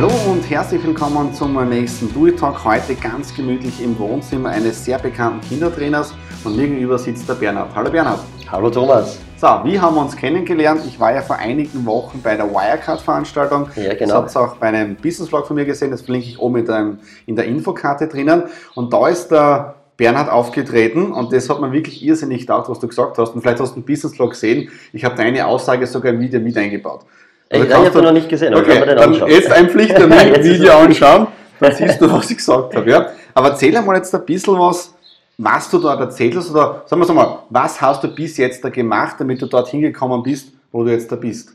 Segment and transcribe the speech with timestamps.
[0.00, 2.64] Hallo und herzlich willkommen zum nächsten Do It Talk.
[2.64, 6.14] Heute ganz gemütlich im Wohnzimmer eines sehr bekannten Kindertrainers
[6.44, 7.74] und mir gegenüber sitzt der Bernhard.
[7.74, 8.20] Hallo Bernhard.
[8.48, 9.18] Hallo Thomas.
[9.38, 10.82] So, wie haben wir uns kennengelernt?
[10.86, 13.70] Ich war ja vor einigen Wochen bei der Wirecard-Veranstaltung.
[13.74, 14.22] Ja, genau.
[14.22, 16.66] Das habt ihr auch bei einem Business-Blog von mir gesehen, das verlinke ich oben in
[16.66, 18.44] der, in der Infokarte drinnen.
[18.76, 22.86] Und da ist der Bernhard aufgetreten und das hat man wirklich irrsinnig gedacht, was du
[22.86, 23.34] gesagt hast.
[23.34, 24.70] Und vielleicht hast du einen Business-Blog gesehen.
[24.92, 27.04] Ich habe deine Aussage sogar im Video mit eingebaut.
[27.50, 29.30] Also ich habe noch nicht gesehen, aber okay, kann man den anschauen.
[29.30, 31.26] Jetzt ein Pflichttermin-Video anschauen,
[31.60, 32.90] dann siehst du, was ich gesagt habe.
[32.90, 33.10] Ja?
[33.34, 34.94] Aber erzähl einmal jetzt ein bisschen was,
[35.38, 38.68] was du dort erzählt hast, oder sagen wir mal, was hast du bis jetzt da
[38.68, 41.54] gemacht, damit du dort hingekommen bist, wo du jetzt da bist?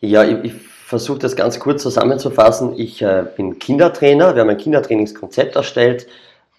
[0.00, 0.54] Ja, ich, ich
[0.86, 2.78] versuche das ganz kurz zusammenzufassen.
[2.78, 6.06] Ich äh, bin Kindertrainer, wir haben ein Kindertrainingskonzept erstellt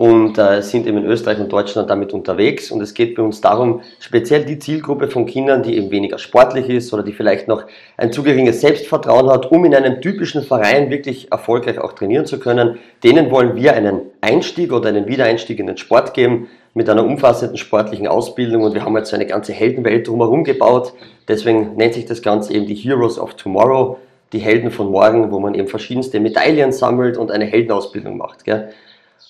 [0.02, 2.72] und äh, sind eben in Österreich und Deutschland damit unterwegs.
[2.72, 6.70] Und es geht bei uns darum, speziell die Zielgruppe von Kindern, die eben weniger sportlich
[6.70, 7.66] ist oder die vielleicht noch
[7.98, 12.40] ein zu geringes Selbstvertrauen hat, um in einem typischen Verein wirklich erfolgreich auch trainieren zu
[12.40, 17.04] können, denen wollen wir einen Einstieg oder einen Wiedereinstieg in den Sport geben mit einer
[17.04, 20.94] umfassenden sportlichen Ausbildung und wir haben jetzt eine ganze Heldenwelt drumherum gebaut.
[21.28, 23.98] Deswegen nennt sich das Ganze eben die Heroes of Tomorrow,
[24.32, 28.46] die Helden von morgen, wo man eben verschiedenste Medaillen sammelt und eine Heldenausbildung macht.
[28.46, 28.70] Gell?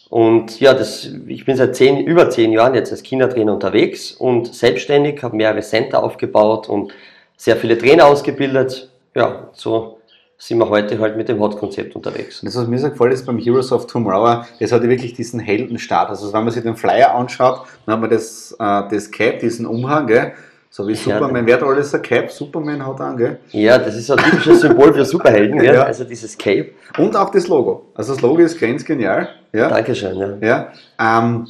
[0.10, 4.54] Und ja, das, ich bin seit zehn, über zehn Jahren jetzt als Kindertrainer unterwegs und
[4.54, 6.92] selbstständig, habe mehrere Center aufgebaut und
[7.38, 8.90] sehr viele Trainer ausgebildet.
[9.14, 10.00] Ja, so
[10.40, 12.42] sind wir heute halt mit dem Hot-Konzept unterwegs.
[12.42, 16.10] Das, was mir so gefällt, ist beim Heroes of Tomorrow, das hat wirklich diesen Heldenstart.
[16.10, 19.66] Also wenn man sich den Flyer anschaut, dann hat man das, äh, das Cap, diesen
[19.66, 20.34] Umhang, gell?
[20.72, 22.30] So wie Superman, wer hat alles ein Cape?
[22.30, 23.40] Superman hat an, gell?
[23.52, 25.64] Ja, das ist ein typisches Symbol für Superhelden?
[25.64, 25.84] Ja.
[25.84, 26.70] Also dieses Cape.
[26.98, 27.88] Und auch das Logo.
[27.96, 29.30] Also das Logo ist ganz genial.
[29.52, 29.70] Ja?
[29.70, 30.38] Dankeschön, ja.
[30.42, 30.72] ja.
[31.00, 31.48] Ähm,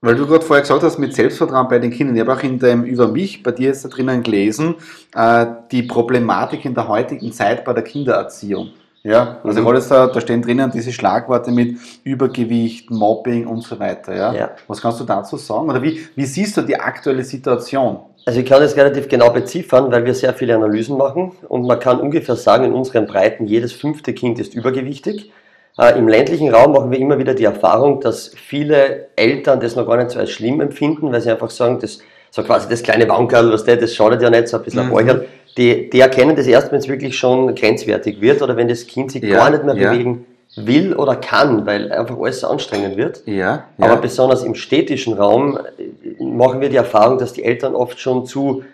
[0.00, 2.16] weil du gerade vorher gesagt hast, mit Selbstvertrauen bei den Kindern.
[2.16, 4.76] Ich habe auch in dem Über mich bei dir jetzt da drinnen gelesen,
[5.14, 8.70] äh, die Problematik in der heutigen Zeit bei der Kindererziehung.
[9.02, 9.66] Ja, also mhm.
[9.66, 14.14] alles da, da stehen drinnen diese Schlagworte mit Übergewicht, Mobbing und so weiter.
[14.14, 14.34] Ja?
[14.34, 14.50] ja.
[14.68, 15.70] Was kannst du dazu sagen?
[15.70, 18.00] Oder wie, wie siehst du die aktuelle Situation?
[18.26, 21.80] Also ich kann das relativ genau beziffern, weil wir sehr viele Analysen machen und man
[21.80, 25.32] kann ungefähr sagen, in unseren Breiten, jedes fünfte Kind ist übergewichtig.
[25.78, 29.86] Äh, Im ländlichen Raum machen wir immer wieder die Erfahrung, dass viele Eltern das noch
[29.86, 33.08] gar nicht so als schlimm empfinden, weil sie einfach sagen, das so quasi das kleine
[33.08, 34.96] was der, das schadet ja nicht, so ein bisschen mhm.
[34.96, 35.22] ein
[35.56, 39.12] die, die erkennen das erst, wenn es wirklich schon grenzwertig wird oder wenn das Kind
[39.12, 39.90] sich ja, gar nicht mehr ja.
[39.90, 43.22] bewegen will oder kann, weil einfach alles so anstrengend wird.
[43.26, 43.64] Ja.
[43.78, 48.26] Aber besonders im städtischen Raum äh, machen wir die Erfahrung, dass die Eltern oft schon
[48.26, 48.64] zu,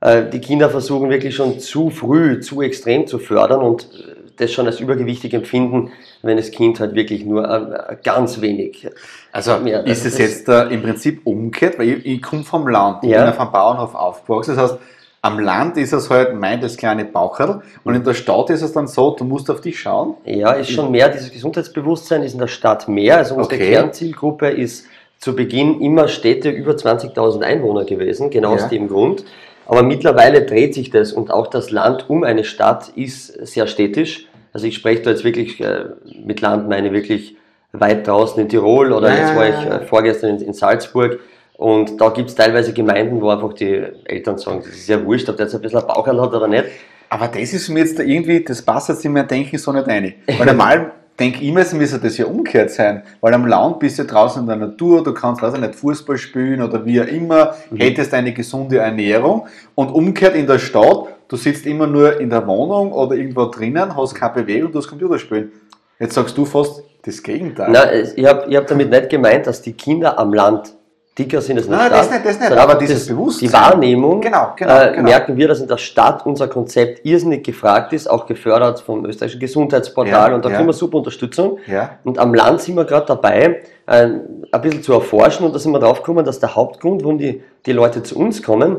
[0.00, 4.52] äh, die Kinder versuchen wirklich schon zu früh, zu extrem zu fördern und äh, das
[4.52, 5.90] schon als übergewichtig empfinden,
[6.22, 8.88] wenn das Kind halt wirklich nur äh, ganz wenig.
[9.32, 13.02] Also mehr, ist es jetzt äh, im Prinzip umgekehrt, weil ich, ich komme vom Land,
[13.02, 13.22] ich ja.
[13.22, 14.80] bin auf einem Bauernhof aufgewachsen, das heißt,
[15.20, 18.72] am Land ist es halt mein das kleine Baucherl und in der Stadt ist es
[18.72, 20.14] dann so, du musst auf dich schauen.
[20.24, 23.16] Ja, ist schon mehr, dieses Gesundheitsbewusstsein ist in der Stadt mehr.
[23.16, 23.70] Also unsere okay.
[23.70, 24.86] Kernzielgruppe ist
[25.18, 28.62] zu Beginn immer Städte über 20.000 Einwohner gewesen, genau ja.
[28.62, 29.24] aus dem Grund.
[29.66, 34.28] Aber mittlerweile dreht sich das und auch das Land um eine Stadt ist sehr städtisch.
[34.52, 35.86] Also ich spreche da jetzt wirklich äh,
[36.24, 37.36] mit Land, meine wirklich
[37.72, 39.18] weit draußen in Tirol oder ja.
[39.18, 41.18] jetzt war ich äh, vorgestern in, in Salzburg
[41.58, 45.28] und da gibt es teilweise Gemeinden, wo einfach die Eltern sagen, das ist ja wurscht,
[45.28, 46.66] ob der jetzt ein bisschen ein Bauchern hat oder nicht.
[47.08, 50.14] Aber das ist mir jetzt irgendwie, das passt jetzt in mein Denken so nicht rein.
[50.38, 53.02] Weil normal denke ich mir, es müsste das ja umgekehrt sein.
[53.20, 56.16] Weil am Land bist du draußen in der Natur, du kannst, weiß ich nicht, Fußball
[56.16, 57.78] spielen oder wie auch immer, mhm.
[57.78, 59.48] hättest eine gesunde Ernährung.
[59.74, 63.96] Und umgekehrt in der Stadt, du sitzt immer nur in der Wohnung oder irgendwo drinnen,
[63.96, 65.50] hast keine Bewegung, du hast Computerspielen.
[65.98, 67.72] Jetzt sagst du fast das Gegenteil.
[67.72, 70.77] Nein, ich habe ich hab damit nicht gemeint, dass die Kinder am Land
[71.18, 71.98] dicker sind es der Nein, Stadt.
[71.98, 73.48] Das nicht, das nicht, aber dieses das, Bewusstsein.
[73.48, 75.02] Die Wahrnehmung, genau, genau, äh, genau.
[75.02, 79.40] merken wir, dass in der Stadt unser Konzept irrsinnig gefragt ist, auch gefördert vom österreichischen
[79.40, 80.56] Gesundheitsportal ja, und da ja.
[80.56, 81.58] kriegen wir super Unterstützung.
[81.66, 81.98] Ja.
[82.04, 84.08] Und am Land sind wir gerade dabei, äh,
[84.50, 87.42] ein bisschen zu erforschen und da sind wir drauf gekommen, dass der Hauptgrund, warum die,
[87.66, 88.76] die Leute zu uns kommen,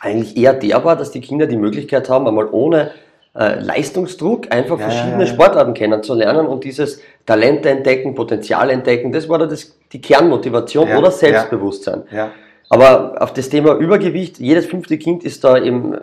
[0.00, 2.92] eigentlich eher der war, dass die Kinder die Möglichkeit haben, einmal ohne
[3.38, 5.34] äh, Leistungsdruck, einfach ja, verschiedene ja, ja.
[5.34, 11.10] Sportarten kennenzulernen und dieses Talente entdecken, Potenzial entdecken, das war da das, die Kernmotivation oder
[11.10, 12.02] Selbstbewusstsein.
[12.68, 16.00] Aber auf das Thema Übergewicht, jedes fünfte Kind ist da eben äh,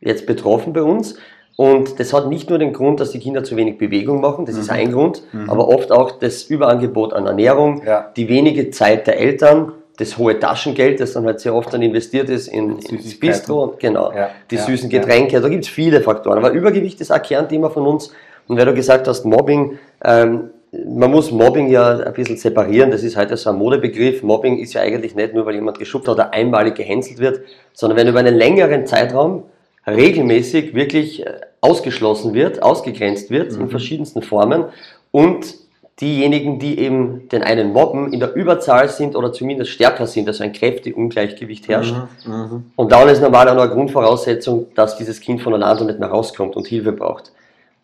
[0.00, 1.16] jetzt betroffen bei uns.
[1.56, 4.54] Und das hat nicht nur den Grund, dass die Kinder zu wenig Bewegung machen, das
[4.54, 4.60] mhm.
[4.60, 5.50] ist ein Grund, mhm.
[5.50, 7.82] aber oft auch das Überangebot an Ernährung,
[8.16, 12.28] die wenige Zeit der Eltern, das hohe Taschengeld, das dann halt sehr oft dann investiert
[12.28, 15.40] ist in, ins Bistro, genau, ja, die ja, süßen Getränke, ja.
[15.40, 16.38] da gibt es viele Faktoren.
[16.38, 18.10] Aber Übergewicht ist ein Kernthema von uns.
[18.46, 20.50] Und weil du gesagt hast, Mobbing, ähm,
[20.86, 24.22] man muss Mobbing ja ein bisschen separieren, das ist heute so ein Modebegriff.
[24.22, 27.40] Mobbing ist ja eigentlich nicht nur, weil jemand geschubbt hat oder einmalig gehänselt wird,
[27.72, 29.44] sondern wenn über einen längeren Zeitraum
[29.86, 33.62] regelmäßig wirklich äh, ausgeschlossen wird, ausgegrenzt wird mhm.
[33.62, 34.64] in verschiedensten Formen
[35.12, 35.63] und
[36.00, 40.42] diejenigen, die eben den einen mobben, in der Überzahl sind oder zumindest stärker sind, also
[40.42, 41.94] ein Kräfteungleichgewicht herrscht.
[42.26, 42.62] Mhm, mh.
[42.76, 46.56] Und dann ist normal auch eine Grundvoraussetzung, dass dieses Kind von alleine nicht mehr rauskommt
[46.56, 47.32] und Hilfe braucht.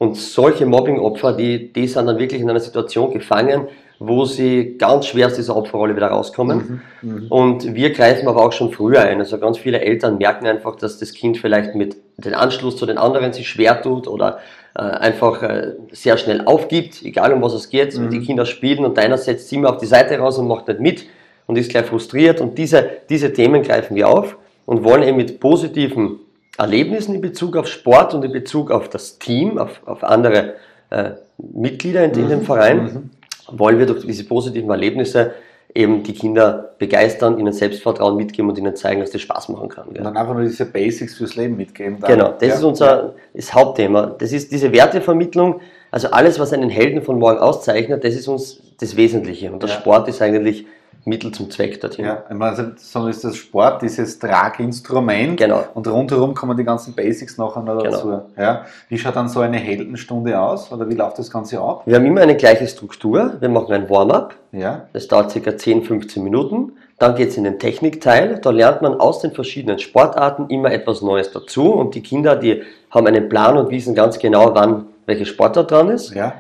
[0.01, 3.69] Und solche Mobbingopfer, die, die sind dann wirklich in einer Situation gefangen,
[3.99, 6.81] wo sie ganz schwer aus dieser Opferrolle wieder rauskommen.
[7.03, 7.23] Mhm, mh.
[7.29, 9.19] Und wir greifen aber auch schon früher ein.
[9.19, 12.97] Also ganz viele Eltern merken einfach, dass das Kind vielleicht mit dem Anschluss zu den
[12.97, 14.39] anderen sich schwer tut oder
[14.75, 17.95] äh, einfach äh, sehr schnell aufgibt, egal um was es geht.
[17.95, 18.09] Mhm.
[18.09, 20.81] Die Kinder spielen und deiner setzt sie immer auf die Seite raus und macht nicht
[20.81, 21.07] mit
[21.45, 22.41] und ist gleich frustriert.
[22.41, 26.21] Und diese, diese Themen greifen wir auf und wollen eben mit positiven
[26.61, 30.55] Erlebnissen in Bezug auf Sport und in Bezug auf das Team, auf, auf andere
[30.91, 32.45] äh, Mitglieder in, in dem mhm.
[32.45, 33.59] Verein, mhm.
[33.59, 35.33] wollen wir durch diese positiven Erlebnisse
[35.75, 39.87] eben die Kinder begeistern, ihnen Selbstvertrauen mitgeben und ihnen zeigen, dass das Spaß machen kann.
[39.91, 39.99] Gell?
[39.99, 41.99] Und dann einfach nur diese Basics fürs Leben mitgeben.
[42.01, 42.11] Dann.
[42.11, 42.55] Genau, das ja.
[42.57, 44.15] ist unser das Hauptthema.
[44.19, 45.61] Das ist diese Wertevermittlung,
[45.91, 49.51] also alles, was einen Helden von morgen auszeichnet, das ist uns das Wesentliche.
[49.51, 49.77] Und der ja.
[49.77, 50.67] Sport ist eigentlich
[51.05, 52.05] Mittel zum Zweck dorthin.
[52.05, 55.65] Ja, ich meine, so ist das Sport dieses Traginstrument genau.
[55.75, 58.09] und rundherum kommen die ganzen Basics nachher noch dazu.
[58.09, 58.27] Genau.
[58.37, 58.65] Ja.
[58.89, 61.83] Wie schaut dann so eine Heldenstunde aus oder wie läuft das Ganze ab?
[61.87, 63.37] Wir haben immer eine gleiche Struktur.
[63.41, 64.35] Wir machen ein Warm-up.
[64.53, 64.87] Ja.
[64.93, 65.57] Das dauert ca.
[65.57, 66.73] 10, 15 Minuten.
[66.99, 68.39] Dann geht es in den Technikteil.
[68.43, 72.63] Da lernt man aus den verschiedenen Sportarten immer etwas Neues dazu und die Kinder, die
[72.91, 76.15] haben einen Plan und wissen ganz genau, wann welche Sportart dran ist.
[76.15, 76.35] Ja.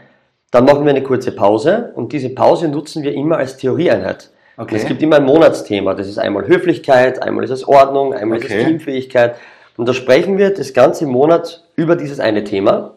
[0.50, 4.30] Dann machen wir eine kurze Pause und diese Pause nutzen wir immer als Theorieeinheit.
[4.60, 4.76] Okay.
[4.76, 5.94] Es gibt immer ein Monatsthema.
[5.94, 8.48] Das ist einmal Höflichkeit, einmal ist es Ordnung, einmal okay.
[8.48, 9.36] ist es Teamfähigkeit.
[9.78, 12.92] Und da sprechen wir das ganze Monat über dieses eine Thema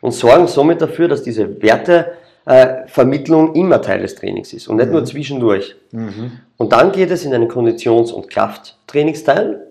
[0.00, 4.86] und sorgen somit dafür, dass diese Wertevermittlung äh, immer Teil des Trainings ist und nicht
[4.86, 4.92] mhm.
[4.92, 5.74] nur zwischendurch.
[5.90, 6.38] Mhm.
[6.56, 9.66] Und dann geht es in einen Konditions- und Krafttrainingsteil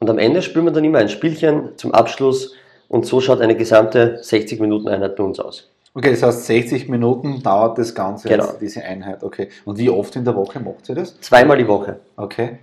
[0.00, 2.54] und am Ende spielen wir dann immer ein Spielchen zum Abschluss
[2.88, 5.70] und so schaut eine gesamte 60 Minuten Einheit bei uns aus.
[5.98, 8.44] Okay, das heißt 60 Minuten dauert das Ganze, genau.
[8.44, 9.24] jetzt, diese Einheit.
[9.24, 9.48] Okay.
[9.64, 11.20] Und wie oft in der Woche macht ihr das?
[11.20, 11.98] Zweimal die Woche.
[12.16, 12.60] Okay.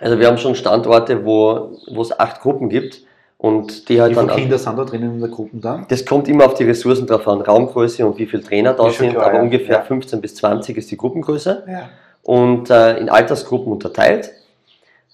[0.00, 3.02] Also wir haben schon Standorte, wo, es acht Gruppen gibt
[3.36, 5.84] und die halt wie viele Kinder sind da drinnen in der Gruppe dann?
[5.90, 9.10] Das kommt immer auf die Ressourcen drauf an, Raumgröße und wie viele Trainer da sind,
[9.10, 9.42] klar, aber ja.
[9.42, 9.82] ungefähr ja.
[9.82, 11.90] 15 bis 20 ist die Gruppengröße ja.
[12.22, 14.32] und äh, in Altersgruppen unterteilt,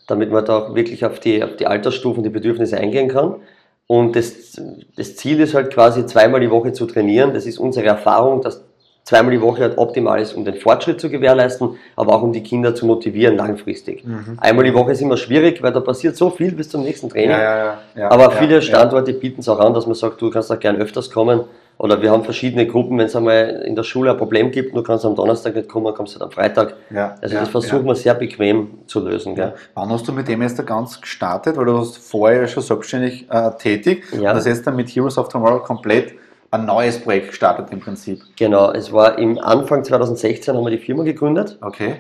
[0.07, 3.41] damit man da auch wirklich auf die, auf die Altersstufen, die Bedürfnisse eingehen kann.
[3.87, 4.61] Und das,
[4.97, 7.35] das Ziel ist halt quasi zweimal die Woche zu trainieren.
[7.35, 8.63] Das ist unsere Erfahrung, dass
[9.05, 12.43] zweimal die Woche halt optimal ist, um den Fortschritt zu gewährleisten, aber auch um die
[12.43, 14.05] Kinder zu motivieren langfristig.
[14.05, 14.39] Mhm.
[14.41, 17.31] Einmal die Woche ist immer schwierig, weil da passiert so viel bis zum nächsten Training.
[17.31, 20.51] Ja, ja, ja, aber viele Standorte bieten es auch an, dass man sagt, du kannst
[20.51, 21.43] auch gern öfters kommen
[21.79, 24.83] oder wir haben verschiedene Gruppen, wenn es einmal in der Schule ein Problem gibt, du
[24.83, 26.77] kannst am Donnerstag nicht kommen, kommst du halt am Freitag.
[26.91, 27.87] Ja, also das versuchen ja.
[27.87, 29.35] wir sehr bequem zu lösen.
[29.35, 29.55] Gell?
[29.75, 31.57] Wann hast du mit dem jetzt ganz gestartet?
[31.57, 34.31] Weil du warst vorher schon selbstständig äh, tätig ja.
[34.31, 36.13] und das jetzt dann mit Heroes of Tomorrow komplett
[36.51, 38.23] ein neues Projekt gestartet im Prinzip.
[38.37, 41.59] Genau, es war im Anfang 2016 haben wir die Firma gegründet.
[41.61, 41.97] Okay.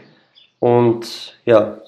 [0.60, 1.78] Und ja,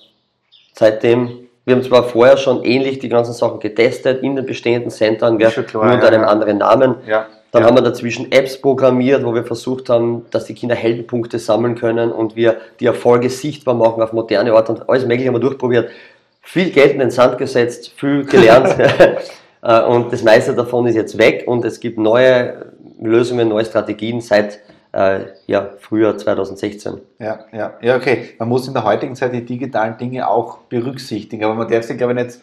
[0.74, 5.36] seitdem wir haben zwar vorher schon ähnlich die ganzen Sachen getestet in den bestehenden Centern,
[5.36, 6.28] gell, klar, nur unter ja, einem ja.
[6.28, 6.94] anderen Namen.
[7.08, 7.26] Ja.
[7.56, 7.68] Dann ja.
[7.70, 12.12] haben wir dazwischen Apps programmiert, wo wir versucht haben, dass die Kinder Heldenpunkte sammeln können
[12.12, 15.88] und wir die Erfolge sichtbar machen auf moderne Art und alles Mögliche haben wir durchprobiert.
[16.42, 18.76] Viel Geld in den Sand gesetzt, viel gelernt
[19.62, 24.20] äh, und das meiste davon ist jetzt weg und es gibt neue Lösungen, neue Strategien
[24.20, 24.60] seit
[24.92, 27.00] äh, ja, Frühjahr 2016.
[27.18, 28.34] Ja, ja, ja, okay.
[28.38, 31.96] Man muss in der heutigen Zeit die digitalen Dinge auch berücksichtigen, aber man darf sich,
[31.96, 32.38] glaube ich, nicht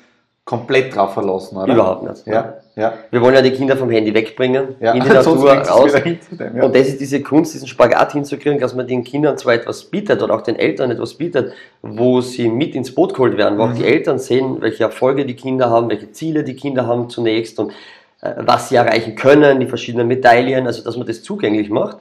[0.46, 1.74] komplett drauf verlassen, oder?
[1.74, 2.28] Überhaupt nicht.
[2.28, 2.94] Ja, ja.
[3.12, 4.94] Wir wollen ja die Kinder vom Handy wegbringen, ja.
[4.94, 5.94] in die Natur raus.
[5.94, 6.18] Dem,
[6.58, 6.64] ja.
[6.64, 10.22] Und das ist diese Kunst, diesen Spagat hinzukriegen, dass man den Kindern zwar etwas bietet
[10.22, 13.72] oder auch den Eltern etwas bietet, wo sie mit ins Boot geholt werden, wo mhm.
[13.72, 17.58] auch die Eltern sehen, welche Erfolge die Kinder haben, welche Ziele die Kinder haben zunächst
[17.60, 17.72] und
[18.22, 22.00] äh, was sie erreichen können, die verschiedenen Medaillen, also dass man das zugänglich macht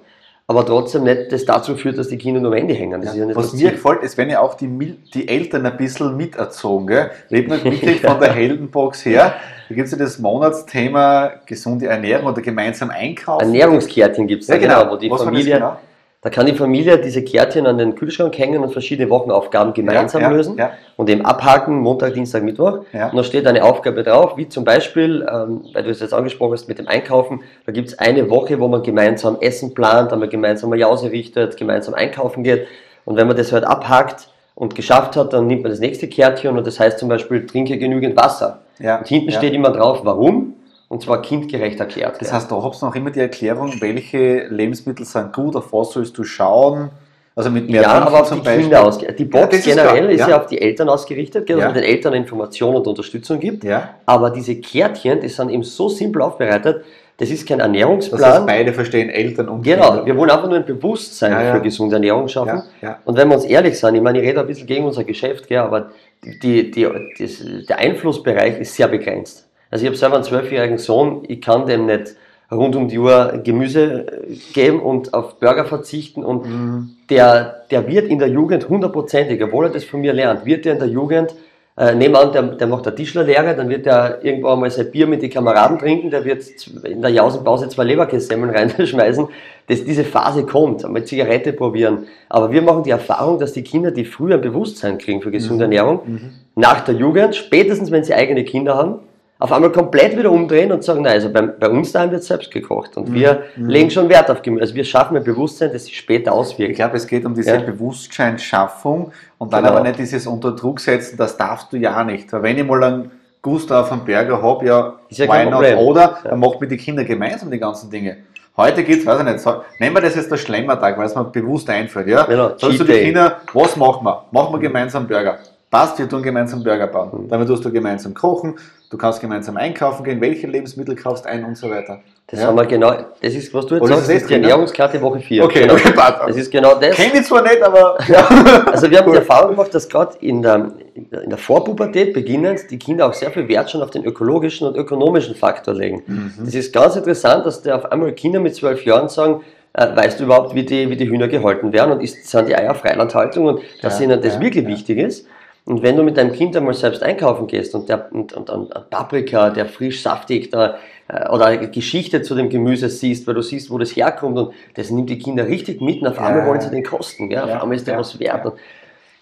[0.52, 3.02] aber trotzdem nicht das dazu führt, dass die Kinder nur am Ende hängen.
[3.02, 6.86] Ja, ja was mir gefällt, ist, wenn ja auch die, die Eltern ein bisschen miterzogen.
[6.86, 7.10] Gell?
[7.28, 9.34] Lebt man wirklich von der Heldenbox her.
[9.68, 13.46] Da gibt es ja das Monatsthema gesunde Ernährung oder gemeinsam einkaufen.
[13.46, 15.76] Ernährungskärtchen gibt es ja, genau, wo die Familie genau?
[16.22, 20.30] Da kann die Familie diese Kärtchen an den Kühlschrank hängen und verschiedene Wochenaufgaben gemeinsam ja,
[20.30, 20.70] ja, lösen ja.
[20.96, 22.84] und eben abhaken, Montag, Dienstag, Mittwoch.
[23.10, 26.52] Und da steht eine Aufgabe drauf, wie zum Beispiel, ähm, weil du es jetzt angesprochen
[26.52, 30.28] hast mit dem Einkaufen, da gibt es eine Woche, wo man gemeinsam Essen plant, einmal
[30.28, 32.68] gemeinsam eine Jause richtet, gemeinsam einkaufen geht.
[33.04, 36.56] Und wenn man das halt abhakt und geschafft hat, dann nimmt man das nächste Kärtchen
[36.56, 38.60] und das heißt zum Beispiel, trinke genügend Wasser.
[38.98, 40.54] und hinten steht immer drauf, warum
[40.92, 42.20] und zwar kindgerecht erklärt.
[42.20, 45.92] Das heißt, da habt ihr noch immer die Erklärung, welche Lebensmittel sind gut, auf was
[45.92, 46.90] sollst du schauen,
[47.34, 48.64] Also mit mehr Ja, aber auf die Beispiel.
[48.64, 49.18] Kinder ausgerichtet.
[49.18, 51.64] Die Box ja, generell ist, ist, ja auf die Eltern ausgerichtet, dass ja.
[51.64, 53.64] man den Eltern Informationen und Unterstützung gibt.
[54.04, 56.84] Aber diese Kärtchen, die sind eben so simpel aufbereitet,
[57.16, 58.20] das ist kein Ernährungsplan.
[58.20, 60.06] Das heißt, beide verstehen Eltern und Genau, Kinder.
[60.06, 62.64] wir wollen einfach nur ein Bewusstsein für gesunde Ernährung schaffen.
[62.82, 65.04] Ja, und wenn wir uns ehrlich sind, ich meine, ich rede ein bisschen gegen unser
[65.04, 65.90] Geschäft, gell, aber
[66.22, 66.86] die, die,
[67.18, 69.48] das, der Einflussbereich ist sehr begrenzt.
[69.72, 72.14] Also ich habe selber einen zwölfjährigen Sohn, ich kann dem nicht
[72.50, 76.90] rund um die Uhr Gemüse äh, geben und auf Burger verzichten und mhm.
[77.08, 80.74] der, der wird in der Jugend hundertprozentig, obwohl er das von mir lernt, wird er
[80.74, 81.34] in der Jugend
[81.78, 85.06] äh, nehmen an, der, der macht eine Tischlerlehre, dann wird er irgendwo einmal sein Bier
[85.06, 86.44] mit den Kameraden trinken, der wird
[86.84, 89.26] in der Jausenpause zwei Leberkässemmeln reinschmeißen,
[89.68, 92.08] dass diese Phase kommt, einmal Zigarette probieren.
[92.28, 95.66] Aber wir machen die Erfahrung, dass die Kinder, die früher ein Bewusstsein kriegen für gesunde
[95.66, 95.72] mhm.
[95.72, 96.30] Ernährung, mhm.
[96.56, 98.98] nach der Jugend, spätestens wenn sie eigene Kinder haben,
[99.42, 102.52] auf einmal komplett wieder umdrehen und sagen, nein, also bei, bei uns daheim wird selbst
[102.52, 103.14] gekocht und mhm.
[103.14, 103.68] wir mhm.
[103.68, 104.62] legen schon Wert auf Gemüse.
[104.62, 106.70] Also wir schaffen ein Bewusstsein, das sich später auswirkt.
[106.70, 107.60] Ich glaube, es geht um diese ja.
[107.60, 109.74] Bewusstseinsschaffung und dann genau.
[109.74, 112.32] aber nicht dieses unter Druck setzen, das darfst du ja nicht.
[112.32, 113.10] Weil wenn ich mal einen
[113.42, 115.64] Gustav auf einen Berger habe, ja, ja why not?
[115.76, 116.30] Oder ja.
[116.30, 118.18] dann macht mit die Kinder gemeinsam die ganzen Dinge.
[118.56, 121.24] Heute geht's, weiß ich nicht, so, nehmen wir das jetzt der Schlemmertag, weil es mir
[121.24, 122.22] bewusst einfällt, ja?
[122.26, 122.50] Genau.
[122.56, 124.26] Sagst du die Kinder, was machen wir?
[124.30, 125.38] Machen wir gemeinsam Burger.
[125.72, 127.22] Passt, wir tun gemeinsam Burger bauen.
[127.24, 127.28] Mhm.
[127.30, 128.56] Damit tust du gemeinsam kochen,
[128.90, 132.00] du kannst gemeinsam einkaufen gehen, welche Lebensmittel kaufst ein und so weiter.
[132.26, 132.48] Das ja?
[132.48, 135.20] haben wir genau, das ist, was du jetzt Oder sagst, das ist die Ernährungskarte Woche
[135.20, 135.42] 4.
[135.42, 135.72] Okay, genau.
[135.72, 136.28] okay, passt.
[136.28, 136.94] Das ist genau das.
[136.94, 137.96] Kenne ich zwar nicht, aber.
[138.06, 138.28] Ja.
[138.70, 139.12] also wir haben cool.
[139.12, 143.30] die Erfahrung gemacht, dass gerade in der, in der Vorpubertät beginnend die Kinder auch sehr
[143.30, 146.02] viel Wert schon auf den ökologischen und ökonomischen Faktor legen.
[146.06, 146.32] Mhm.
[146.44, 149.40] Das ist ganz interessant, dass da auf einmal Kinder mit zwölf Jahren sagen,
[149.72, 152.54] äh, weißt du überhaupt, wie die, wie die Hühner gehalten werden und ist, sind die
[152.54, 155.26] Eier Freilandhaltung und dass ja, ihnen das ja, wirklich wichtig ist.
[155.64, 158.90] Und wenn du mit deinem Kind einmal selbst einkaufen gehst und, der, und, und, und
[158.90, 160.78] Paprika, der frisch saftig da,
[161.08, 164.54] äh, oder eine Geschichte zu dem Gemüse siehst, weil du siehst, wo das herkommt und
[164.74, 167.42] das nimmt die Kinder richtig mit und auf einmal ja, wollen sie den kosten, gell?
[167.42, 168.52] auf ja, einmal ist der ja, was wert.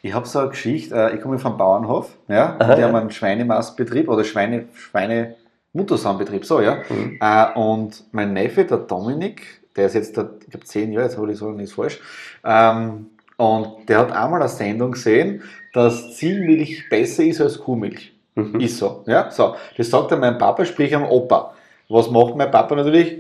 [0.03, 3.11] Ich habe so eine Geschichte, äh, ich komme vom Bauernhof, ja, Aha, die haben einen
[3.11, 5.37] Schweinemastbetrieb oder Schweine, Schweine
[5.75, 6.79] Muttersahnbetrieb, so, ja.
[6.89, 7.19] Mhm.
[7.21, 11.19] Äh, und mein Neffe, der Dominik, der ist jetzt, der, ich glaube, zehn Jahre, jetzt
[11.19, 12.01] habe ich sagen, nicht falsch,
[12.45, 15.43] ähm, und der hat einmal eine Sendung gesehen,
[15.73, 18.13] dass Ziegenmilch besser ist als Kuhmilch.
[18.35, 18.61] Mhm.
[18.61, 19.05] Ist so.
[19.07, 19.31] Ja?
[19.31, 19.57] so.
[19.77, 21.55] Das sagt dann mein Papa, sprich am Opa.
[21.89, 23.19] Was macht mein Papa natürlich?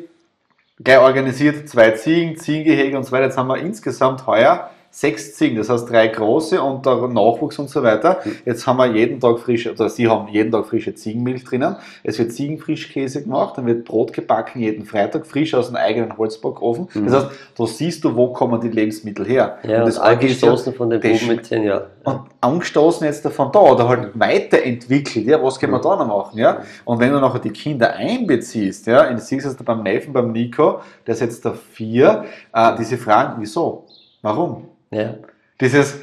[0.83, 3.26] Gleich organisiert zwei Ziegen, Ziegengehege und so weiter.
[3.26, 7.70] Jetzt haben wir insgesamt heuer sechs Ziegen, das heißt drei große und der Nachwuchs und
[7.70, 8.20] so weiter.
[8.44, 11.76] Jetzt haben wir jeden Tag frische, oder sie haben jeden Tag frische Ziegenmilch drinnen.
[12.02, 16.88] Es wird Ziegenfrischkäse gemacht, dann wird Brot gebacken jeden Freitag, frisch aus einem eigenen Holzbackofen.
[16.92, 17.06] Mhm.
[17.06, 19.59] Das heißt, da siehst du, wo kommen die Lebensmittel her.
[19.62, 21.85] Ja, und das und angestoßen von den Buben mit 10 Jahren.
[22.02, 25.82] Und angestoßen jetzt davon da oder halt weiterentwickelt, ja, was können wir mhm.
[25.82, 26.62] da noch machen, ja?
[26.85, 30.80] Und wenn du nachher die Kinder einbeziehst, ja, in siehst du beim Neffen, beim Nico,
[31.06, 33.85] der ist jetzt da vier, äh, diese Fragen, wieso?
[34.23, 34.69] Warum?
[34.90, 35.14] Ja.
[35.61, 35.99] Dieses,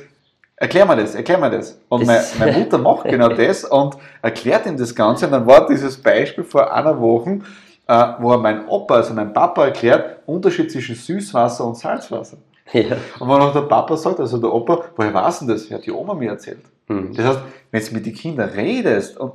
[0.56, 1.80] erklär mir das, erklär mir das.
[1.90, 5.26] Und das meine, meine, Mutter macht genau das und erklärt ihm das Ganze.
[5.26, 7.40] Und dann war dieses Beispiel vor einer Woche,
[7.88, 12.38] äh, wo mein Opa, also mein Papa erklärt, Unterschied zwischen Süßwasser und Salzwasser.
[12.74, 12.98] Ja.
[13.20, 15.70] Und wenn auch der Papa sagt, also der Opa, woher weiß denn das?
[15.70, 16.60] Ja, die Oma mir erzählt.
[16.88, 17.14] Mhm.
[17.14, 17.40] Das heißt,
[17.72, 19.34] wenn du mit den Kindern redest und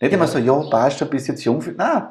[0.00, 2.08] nicht immer so, ja, passt, du bist jetzt jung, nein,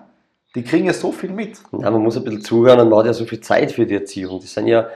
[0.55, 1.57] die kriegen ja so viel mit.
[1.71, 3.95] Ja, man muss ein bisschen zuhören und man hat ja so viel Zeit für die
[3.95, 4.39] Erziehung.
[4.39, 4.87] Das sind ja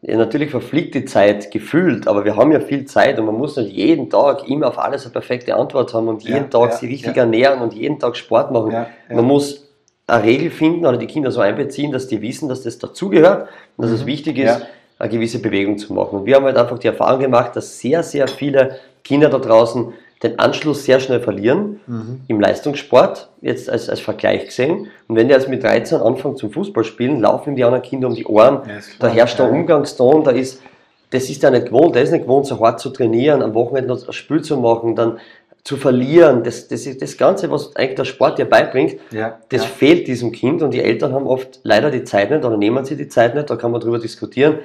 [0.00, 3.56] ja, natürlich verfliegt die Zeit gefühlt, aber wir haben ja viel Zeit und man muss
[3.56, 6.76] nicht jeden Tag immer auf alles eine perfekte Antwort haben und jeden ja, Tag ja,
[6.76, 8.86] sich richtig ernähren und jeden Tag Sport machen.
[9.08, 9.68] Man muss
[10.06, 13.82] eine Regel finden oder die Kinder so einbeziehen, dass die wissen, dass das dazugehört und
[13.82, 13.96] dass mhm.
[13.96, 14.62] es wichtig ist,
[14.98, 16.20] eine gewisse Bewegung zu machen.
[16.20, 19.92] Und wir haben halt einfach die Erfahrung gemacht, dass sehr, sehr viele Kinder da draußen
[20.22, 22.20] den Anschluss sehr schnell verlieren mhm.
[22.28, 24.88] im Leistungssport, jetzt als, als Vergleich gesehen.
[25.08, 28.26] Und wenn die also mit 13 anfangen zum Fußballspielen, laufen die anderen Kinder um die
[28.26, 28.62] Ohren.
[28.68, 30.62] Ja, da herrscht der Umgangston, da ist,
[31.10, 33.88] das ist ja nicht gewohnt, der ist nicht gewohnt, so hart zu trainieren, am Wochenende
[33.88, 35.18] noch ein Spiel zu machen, dann
[35.64, 39.68] zu verlieren, das, das, das Ganze, was eigentlich der Sport dir beibringt, ja, das ja.
[39.68, 42.96] fehlt diesem Kind und die Eltern haben oft leider die Zeit nicht oder nehmen sie
[42.96, 44.58] die Zeit nicht, da kann man drüber diskutieren.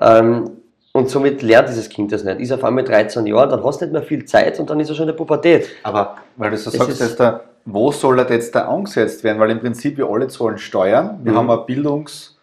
[0.00, 0.50] Ähm,
[0.96, 2.40] und somit lernt dieses Kind das nicht.
[2.40, 4.88] Ist auf einmal 13 Jahre, dann hast du nicht mehr viel Zeit und dann ist
[4.88, 5.68] er schon in der Pubertät.
[5.82, 9.40] Aber weil du so das sagst, jetzt da, wo soll er jetzt da angesetzt werden?
[9.40, 11.18] Weil im Prinzip wir alle zahlen Steuern.
[11.24, 11.36] Wir mhm.
[11.36, 12.38] haben ein Bildungs,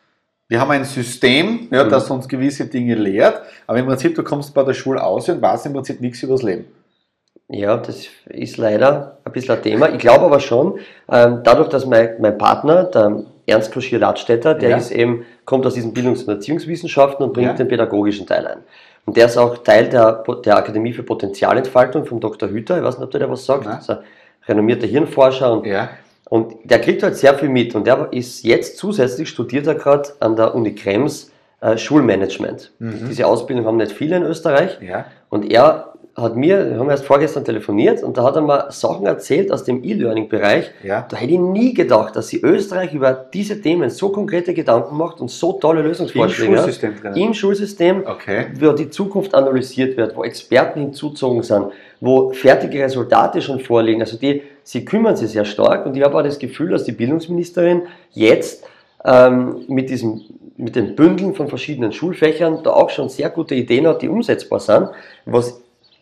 [0.49, 1.89] wir haben ein System, ja, mhm.
[1.89, 5.41] das uns gewisse Dinge lehrt, aber im Prinzip, du kommst bei der Schule aus und
[5.41, 6.65] weißt im Prinzip nichts über das Leben.
[7.47, 9.89] Ja, das ist leider ein bisschen ein Thema.
[9.89, 10.79] Ich glaube aber schon,
[11.09, 14.77] ähm, dadurch, dass mein, mein Partner, der Ernst Koschier-Ladstätter, der ja.
[14.77, 17.53] ist eben, kommt aus diesen Bildungs- und Erziehungswissenschaften und bringt ja.
[17.53, 18.57] den pädagogischen Teil ein.
[19.05, 22.49] Und der ist auch Teil der, der Akademie für Potenzialentfaltung vom Dr.
[22.49, 22.77] Hüter.
[22.77, 23.65] Ich weiß nicht, ob der da was sagt.
[23.65, 23.75] Ja.
[23.75, 23.99] Das ist ein
[24.47, 25.67] renommierter Hirnforscher und,
[26.29, 27.75] und der kriegt halt sehr viel mit.
[27.75, 31.31] Und der ist jetzt zusätzlich studiert er gerade an der Uni Krems
[31.61, 32.71] äh, Schulmanagement.
[32.79, 33.07] Mhm.
[33.09, 34.79] Diese Ausbildung haben nicht viele in Österreich.
[35.29, 39.05] Und er hat mir, wir haben erst vorgestern telefoniert und da hat er mal Sachen
[39.05, 40.71] erzählt aus dem E-Learning-Bereich.
[40.83, 41.05] Ja.
[41.09, 45.21] Da hätte ich nie gedacht, dass sie Österreich über diese Themen so konkrete Gedanken macht
[45.21, 47.13] und so tolle Lösungsvorschläge Im Schulsystem drin.
[47.15, 48.47] Im Schulsystem, okay.
[48.59, 51.67] wo die Zukunft analysiert wird, wo Experten hinzuzogen sind,
[52.01, 54.01] wo fertige Resultate schon vorliegen.
[54.01, 56.91] Also die, sie kümmern sich sehr stark und ich habe auch das Gefühl, dass die
[56.91, 58.65] Bildungsministerin jetzt
[59.05, 60.21] ähm, mit diesem
[60.57, 64.59] mit den Bündeln von verschiedenen Schulfächern da auch schon sehr gute Ideen hat, die umsetzbar
[64.59, 64.89] sind.
[65.25, 65.60] Was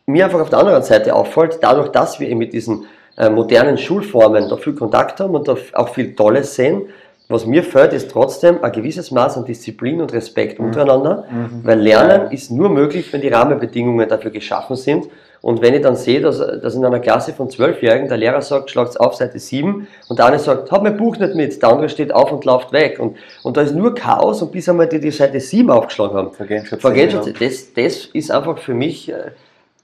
[0.10, 2.86] mir einfach auf der anderen Seite auffällt, dadurch, dass wir eben mit diesen
[3.18, 6.84] äh, modernen Schulformen da viel Kontakt haben und da auch viel Tolles sehen,
[7.32, 10.66] was mir fällt, ist trotzdem ein gewisses Maß an Disziplin und Respekt mhm.
[10.66, 11.62] untereinander, mhm.
[11.64, 15.10] weil Lernen ist nur möglich, wenn die Rahmenbedingungen dafür geschaffen sind.
[15.42, 18.72] Und wenn ich dann sehe, dass, dass in einer Klasse von Zwölfjährigen der Lehrer sagt,
[18.72, 21.88] schlagt's auf Seite 7 und der eine sagt, hab mein Buch nicht mit, der andere
[21.88, 23.00] steht auf und läuft weg.
[23.00, 26.32] Und, und da ist nur Chaos und bis einmal die die Seite 7 aufgeschlagen haben.
[26.34, 26.80] Vergehen schon
[27.12, 29.32] schon das, das ist einfach für mich äh,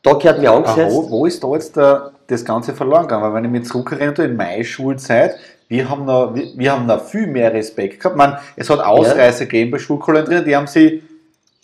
[0.06, 0.96] da gehört mir angesetzt.
[0.96, 3.24] Wo, wo ist da jetzt der, das Ganze verloren gegangen?
[3.24, 5.36] Weil wenn ich mich zurückerinnere in meine Schulzeit,
[5.68, 8.16] wir haben noch, wir, wir haben noch viel mehr Respekt gehabt.
[8.16, 9.46] Man, es hat Ausreißer ja.
[9.46, 11.02] gegeben bei Schulkolonien, die haben sie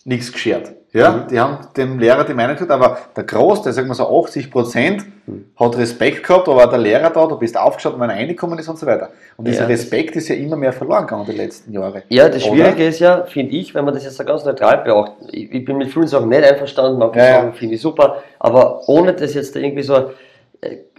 [0.05, 0.74] nichts geschert.
[0.93, 1.27] Ja, mhm.
[1.29, 5.05] die haben dem Lehrer die Meinung gesagt, aber der Großteil, sagen wir so 80 Prozent,
[5.25, 5.45] mhm.
[5.57, 8.67] hat Respekt gehabt, da war der Lehrer da, du bist aufgeschaut, wenn er reingekommen ist
[8.67, 9.10] und so weiter.
[9.38, 9.67] Und dieser ja.
[9.67, 12.03] Respekt ist ja immer mehr verloren gegangen die letzten Jahre.
[12.10, 12.88] Ja, das Schwierige Oder?
[12.89, 15.77] ist ja, finde ich, wenn man das jetzt so ganz neutral beachtet, ich, ich bin
[15.77, 19.55] mit vielen Sachen nicht einverstanden, manche ja, Sachen finde ich super, aber ohne das jetzt
[19.55, 20.12] irgendwie so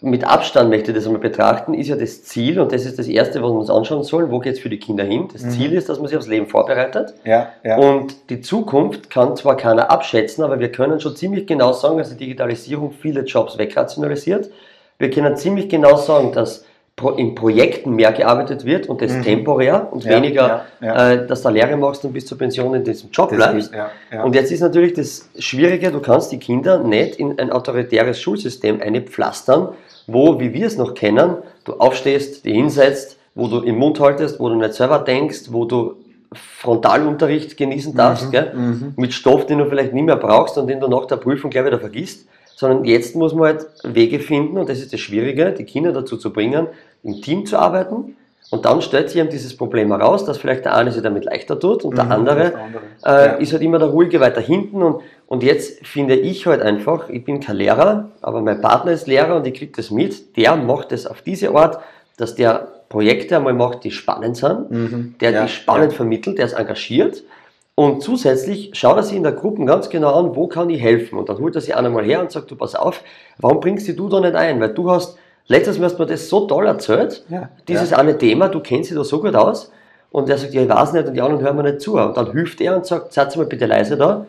[0.00, 3.06] mit Abstand möchte ich das einmal betrachten, ist ja das Ziel, und das ist das
[3.06, 5.28] Erste, was wir uns anschauen sollen, wo geht es für die Kinder hin?
[5.32, 5.50] Das mhm.
[5.50, 7.14] Ziel ist, dass man sich aufs Leben vorbereitet.
[7.24, 7.76] Ja, ja.
[7.76, 12.10] Und die Zukunft kann zwar keiner abschätzen, aber wir können schon ziemlich genau sagen, dass
[12.10, 14.50] die Digitalisierung viele Jobs wegrationalisiert.
[14.98, 16.64] Wir können ziemlich genau sagen, dass
[17.10, 19.22] in Projekten mehr gearbeitet wird und das mhm.
[19.22, 21.10] temporär und ja, weniger, ja, ja.
[21.12, 23.72] Äh, dass du Lehre machst und bis zur Pension in diesem Job das bleibst.
[23.72, 28.20] Ist, und jetzt ist natürlich das Schwierige, du kannst die Kinder nicht in ein autoritäres
[28.20, 29.68] Schulsystem einpflastern,
[30.06, 34.40] wo, wie wir es noch kennen, du aufstehst, die hinsetzt, wo du im Mund haltest,
[34.40, 35.94] wo du nicht selber denkst, wo du
[36.32, 38.94] Frontalunterricht genießen darfst, mhm, mhm.
[38.96, 41.66] mit Stoff, den du vielleicht nie mehr brauchst und den du nach der Prüfung gleich
[41.66, 42.26] wieder vergisst
[42.62, 46.16] sondern jetzt muss man halt Wege finden, und das ist das Schwierige, die Kinder dazu
[46.16, 46.68] zu bringen,
[47.02, 48.16] im Team zu arbeiten.
[48.50, 51.58] Und dann stellt sich eben dieses Problem heraus, dass vielleicht der eine sich damit leichter
[51.58, 52.82] tut und der mhm, andere, andere.
[53.04, 53.32] Äh, ja.
[53.34, 54.82] ist halt immer der Ruhige weiter hinten.
[54.82, 59.06] Und, und jetzt finde ich halt einfach, ich bin kein Lehrer, aber mein Partner ist
[59.06, 61.80] Lehrer und ich kriege das mit, der macht es auf diese Art,
[62.18, 65.14] dass der Projekte einmal macht, die spannend sind, mhm.
[65.20, 65.42] der ja.
[65.44, 65.96] die spannend ja.
[65.96, 67.22] vermittelt, der ist engagiert
[67.74, 71.18] und zusätzlich schaut er sich in der Gruppe ganz genau an, wo kann ich helfen.
[71.18, 73.02] Und dann holt er sich einmal her und sagt, du pass auf,
[73.38, 74.60] warum bringst du da nicht ein?
[74.60, 75.16] Weil du hast,
[75.52, 77.98] letztes Mal hast du mir das so toll erzählt, ja, dieses ja.
[77.98, 79.70] eine Thema, du kennst dich da so gut aus.
[80.10, 81.96] Und er sagt, ja, ich weiß nicht, und die anderen hören mir nicht zu.
[81.96, 84.26] Und dann hilft er und sagt, seid mal bitte leise da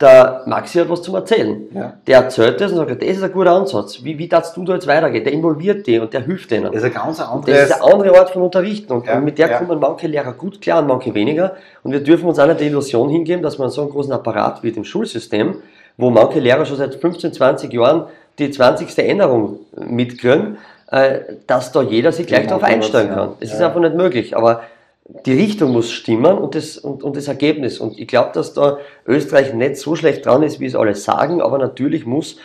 [0.00, 1.62] der Maxi hat was zum Erzählen.
[1.72, 1.94] Ja.
[2.06, 4.02] Der erzählt das und sagt, das ist ein guter Ansatz.
[4.02, 5.22] Wie, wie darfst du da jetzt weitergehen?
[5.22, 6.64] Der involviert die und der hilft denen.
[6.64, 7.54] Das ist ein ganz anderes...
[7.54, 9.58] Das ist eine andere Art von Unterrichten und, ja, mit der ja.
[9.58, 11.54] kommen manche Lehrer gut klar und manche weniger.
[11.84, 14.64] Und wir dürfen uns auch nicht die Illusion hingeben, dass man so einen großen Apparat
[14.64, 15.58] wird im Schulsystem,
[15.96, 18.06] wo manche Lehrer schon seit 15, 20 Jahren
[18.38, 18.98] die 20.
[18.98, 20.58] Änderung mitkriegen,
[20.90, 23.34] äh, dass da jeder sich gleich darauf einstellen kann.
[23.40, 24.36] Das ist einfach nicht möglich.
[24.36, 24.62] Aber
[25.26, 27.78] die Richtung muss stimmen und das, und, und das Ergebnis.
[27.78, 31.42] Und ich glaube, dass da Österreich nicht so schlecht dran ist, wie es alle sagen,
[31.42, 32.36] aber natürlich muss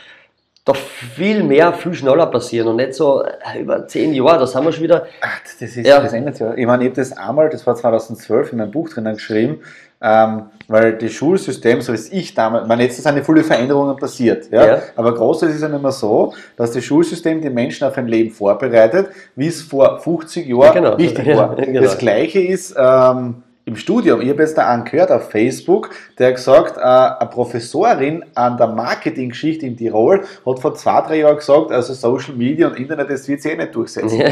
[0.66, 4.66] da viel mehr, viel schneller passieren und nicht so äh, über zehn Jahre, das haben
[4.66, 5.08] wir schon wieder.
[5.22, 6.00] Ach, das ist, ja.
[6.00, 6.54] das ändert ja.
[6.54, 9.60] Ich meine, ich habe das einmal, das war 2012 in meinem Buch drinnen geschrieben,
[10.02, 14.66] ähm, weil das Schulsystem, so wie ich damals, meine, jetzt sind viele Veränderungen passiert, ja?
[14.66, 14.82] ja.
[14.96, 18.08] aber großteils ist es ja nicht mehr so, dass das Schulsystem die Menschen auf ein
[18.08, 20.98] Leben vorbereitet, wie es vor 50 Jahren ja, genau.
[20.98, 21.50] wichtig war.
[21.60, 21.82] Ja, genau.
[21.82, 26.36] Das Gleiche ist, ähm, im Studium, ich habe jetzt da angehört auf Facebook, der hat
[26.36, 31.72] gesagt, äh, eine Professorin an der Marketing-Geschichte in Tirol hat vor zwei, drei Jahren gesagt,
[31.72, 34.24] also Social Media und Internet, das wird sich eh nicht durchsetzen.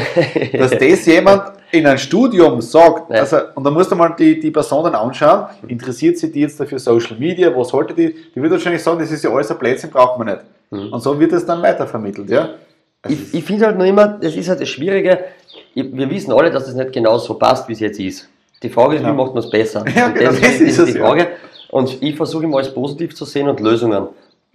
[0.52, 4.50] Dass das jemand in einem Studium sagt, also, und da musst du mal die, die
[4.50, 8.82] Person anschauen, interessiert sich die jetzt dafür Social Media, was sollte die, die wird wahrscheinlich
[8.82, 10.40] sagen, das ist ja alles ein Blödsinn, braucht man nicht.
[10.70, 10.92] Mhm.
[10.92, 12.54] Und so wird es dann weitervermittelt, ja.
[13.02, 15.26] Also ich, ich finde halt noch immer, das ist halt das Schwierige,
[15.74, 18.28] wir wissen alle, dass es das nicht genau so passt, wie es jetzt ist.
[18.62, 19.10] Die Frage ist, ja.
[19.10, 19.84] wie macht man es besser?
[19.94, 21.20] Ja, genau, das, das, ist, ist die Frage.
[21.20, 21.28] Ja.
[21.70, 24.08] Und ich versuche immer alles positiv zu sehen und Lösungen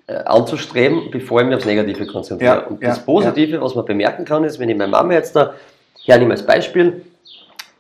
[0.07, 2.55] äh, anzustreben, bevor ich mich aufs Negative konzentriere.
[2.55, 5.53] Ja, und das Positive, was man bemerken kann, ist, wenn ich meine Mama jetzt da
[6.05, 7.03] hernehme als Beispiel,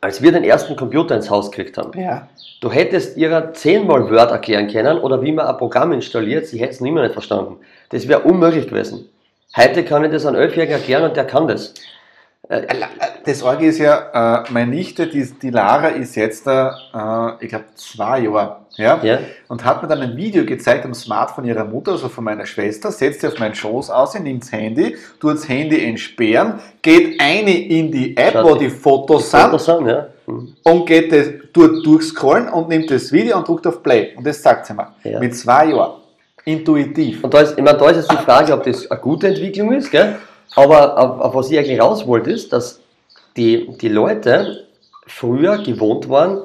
[0.01, 2.27] als wir den ersten Computer ins Haus gekriegt haben, ja.
[2.61, 6.71] du hättest ihrer zehnmal Word erklären können oder wie man ein Programm installiert, sie hätte
[6.71, 7.57] es immer nicht verstanden.
[7.89, 9.09] Das wäre unmöglich gewesen.
[9.55, 11.73] Heute kann ich das an Elfjährigen erklären und der kann das.
[12.49, 12.75] Äh, äh,
[13.25, 16.69] das Orge ist ja, äh, meine Nichte, die, die Lara ist jetzt, äh,
[17.39, 18.99] ich glaube, zwei Jahre, ja?
[19.01, 19.19] ja?
[19.47, 22.91] Und hat mir dann ein Video gezeigt am Smartphone ihrer Mutter, also von meiner Schwester,
[22.91, 27.57] setzt sie auf meinen Schoß aus, nimmt das Handy, tut das Handy entsperren, geht eine
[27.65, 30.07] in die App, Schaut wo die Fotos die sind, Fotos sind ja.
[30.27, 30.55] mhm.
[30.63, 34.13] und geht das, tut durchscrollen und nimmt das Video und drückt auf Play.
[34.17, 34.93] Und das sagt sie mir.
[35.05, 35.19] Ja.
[35.19, 36.01] Mit zwei Jahren.
[36.43, 37.23] Intuitiv.
[37.23, 39.71] Und da ist, ich meine, da ist jetzt die Frage, ob das eine gute Entwicklung
[39.71, 40.17] ist, gell?
[40.55, 42.79] Aber auf, auf was ich eigentlich raus wollte, ist, dass
[43.37, 44.67] die, die Leute
[45.07, 46.41] früher gewohnt waren,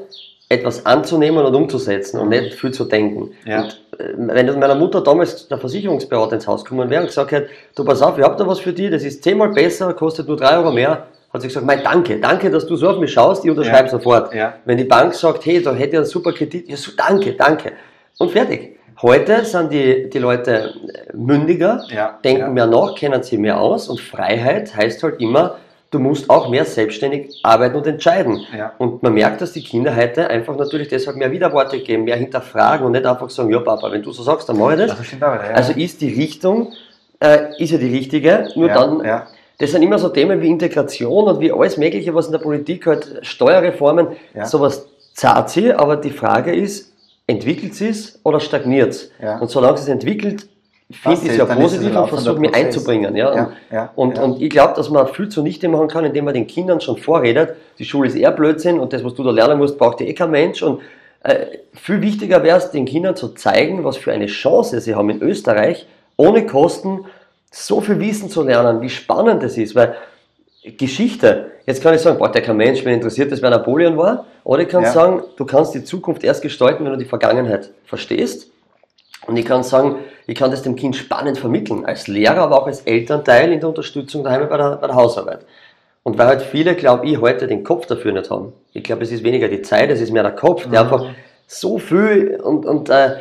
[0.48, 3.32] etwas anzunehmen und umzusetzen und nicht viel zu denken.
[3.44, 3.62] Ja.
[3.62, 7.32] Und, äh, wenn das meiner Mutter damals der Versicherungsberater ins Haus gekommen wäre und gesagt
[7.32, 10.26] hätte, du pass auf, ich habe da was für dich, das ist zehnmal besser, kostet
[10.26, 13.12] nur drei Euro mehr, hat sie gesagt, mein danke, danke, dass du so auf mich
[13.12, 13.90] schaust, ich unterschreibe ja.
[13.90, 14.34] sofort.
[14.34, 14.54] Ja.
[14.64, 17.72] Wenn die Bank sagt, hey, da hätte ich einen super Kredit, ja so, danke, danke.
[18.16, 18.77] Und fertig.
[19.00, 20.74] Heute sind die, die Leute
[21.12, 22.48] mündiger, ja, denken ja.
[22.48, 25.56] mehr nach, kennen sich mehr aus und Freiheit heißt halt immer,
[25.92, 28.40] du musst auch mehr selbstständig arbeiten und entscheiden.
[28.56, 28.72] Ja.
[28.78, 32.84] Und man merkt, dass die Kinder heute einfach natürlich deshalb mehr Widerworte geben, mehr hinterfragen
[32.84, 34.98] und nicht einfach sagen, ja Papa, wenn du so sagst, dann mache ich das.
[34.98, 35.54] das aber, ja.
[35.54, 36.72] Also ist die Richtung,
[37.20, 39.02] äh, ist ja die richtige, nur dann,
[39.58, 42.86] das sind immer so Themen wie Integration und wie alles Mögliche, was in der Politik
[42.86, 44.08] halt, Steuerreformen,
[44.44, 46.87] sowas zahlt sie, aber die Frage ist,
[47.28, 49.12] entwickelt es oder stagniert es?
[49.22, 49.38] Ja.
[49.38, 50.48] Und solange es entwickelt,
[50.90, 53.14] finde ich es ja positiv und versuche mich einzubringen.
[53.14, 53.34] Ja?
[53.34, 56.46] ja, ja und, und ich glaube, dass man viel zunichte machen kann, indem man den
[56.46, 59.78] Kindern schon vorredet, die Schule ist eher Blödsinn und das, was du da lernen musst,
[59.78, 60.62] braucht eh kein Mensch.
[60.62, 60.80] Und
[61.22, 65.10] äh, viel wichtiger wäre es, den Kindern zu zeigen, was für eine Chance sie haben
[65.10, 65.86] in Österreich,
[66.16, 67.04] ohne Kosten
[67.50, 69.74] so viel Wissen zu lernen, wie spannend das ist.
[69.74, 69.94] Weil
[70.64, 74.24] Geschichte, jetzt kann ich sagen, boah, der kein Mensch, wen interessiert das, wer Napoleon war.
[74.42, 74.90] Oder ich kann ja.
[74.90, 78.50] sagen, du kannst die Zukunft erst gestalten, wenn du die Vergangenheit verstehst.
[79.26, 82.66] Und ich kann sagen, ich kann das dem Kind spannend vermitteln, als Lehrer, aber auch
[82.66, 85.40] als Elternteil in der Unterstützung daheim bei der, bei der Hausarbeit.
[86.04, 88.54] Und weil halt viele, glaube ich, heute den Kopf dafür nicht haben.
[88.72, 90.92] Ich glaube, es ist weniger die Zeit, es ist mehr der Kopf, der mhm.
[90.92, 91.06] einfach
[91.46, 93.16] so viel und, und äh,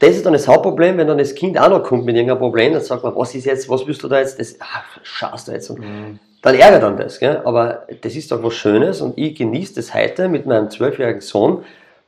[0.00, 2.72] das ist dann das Hauptproblem, wenn dann das Kind auch noch kommt mit irgendeinem Problem,
[2.72, 5.52] dann sagt man, was ist jetzt, was willst du da jetzt, das, ah, schaust du
[5.52, 5.70] jetzt.
[5.70, 7.18] Und mhm dann ärgert dann das.
[7.18, 7.40] Gell?
[7.44, 11.64] Aber das ist doch was Schönes und ich genieße das heute mit meinem zwölfjährigen Sohn,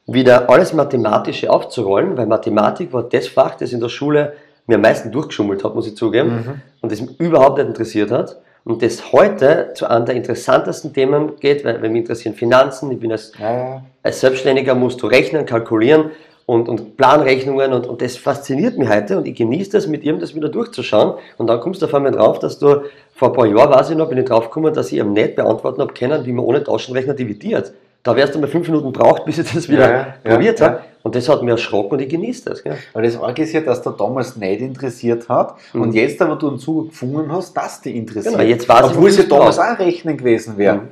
[0.07, 4.35] wieder alles Mathematische aufzurollen, weil Mathematik war das Fach, das in der Schule
[4.66, 6.62] mir am meisten durchgeschummelt hat, muss ich zugeben, mhm.
[6.81, 8.37] und das mich überhaupt nicht interessiert hat.
[8.64, 13.01] Und das heute zu einem der interessantesten Themen geht, weil, weil mich interessieren Finanzen, ich
[13.01, 13.83] bin als, ja, ja.
[14.03, 16.11] als Selbstständiger, musst du rechnen, kalkulieren
[16.49, 20.19] und, und Planrechnungen und, und das fasziniert mich heute und ich genieße das, mit ihm
[20.19, 22.85] das wieder durchzuschauen und dann kommst du auf einmal drauf, dass du,
[23.15, 25.37] vor ein paar Jahren weiß ich noch, bin ich drauf gekommen, dass ich ihm nicht
[25.37, 27.75] beantworten habe können, wie man ohne Taschenrechner dividiert.
[28.03, 30.67] Da wärst du mal fünf Minuten braucht, bis ich das wieder ja, ja, probiert ja,
[30.67, 30.81] habe.
[31.03, 32.65] Und das hat mir erschrocken und ich genieße das.
[32.65, 32.79] Gell?
[32.95, 35.83] Aber das Arge ist ja, dass der damals nicht interessiert hat mhm.
[35.83, 38.37] und jetzt aber du einen Zug gefunden hast, dass die interessiert.
[38.37, 40.77] Genau, jetzt weiß Obwohl es ja damals auch Rechnen gewesen wäre.
[40.77, 40.89] Mhm.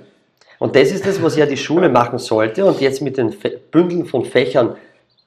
[0.59, 3.35] Und das ist das, was ja die Schule machen sollte und jetzt mit den
[3.71, 4.77] Bündeln von Fächern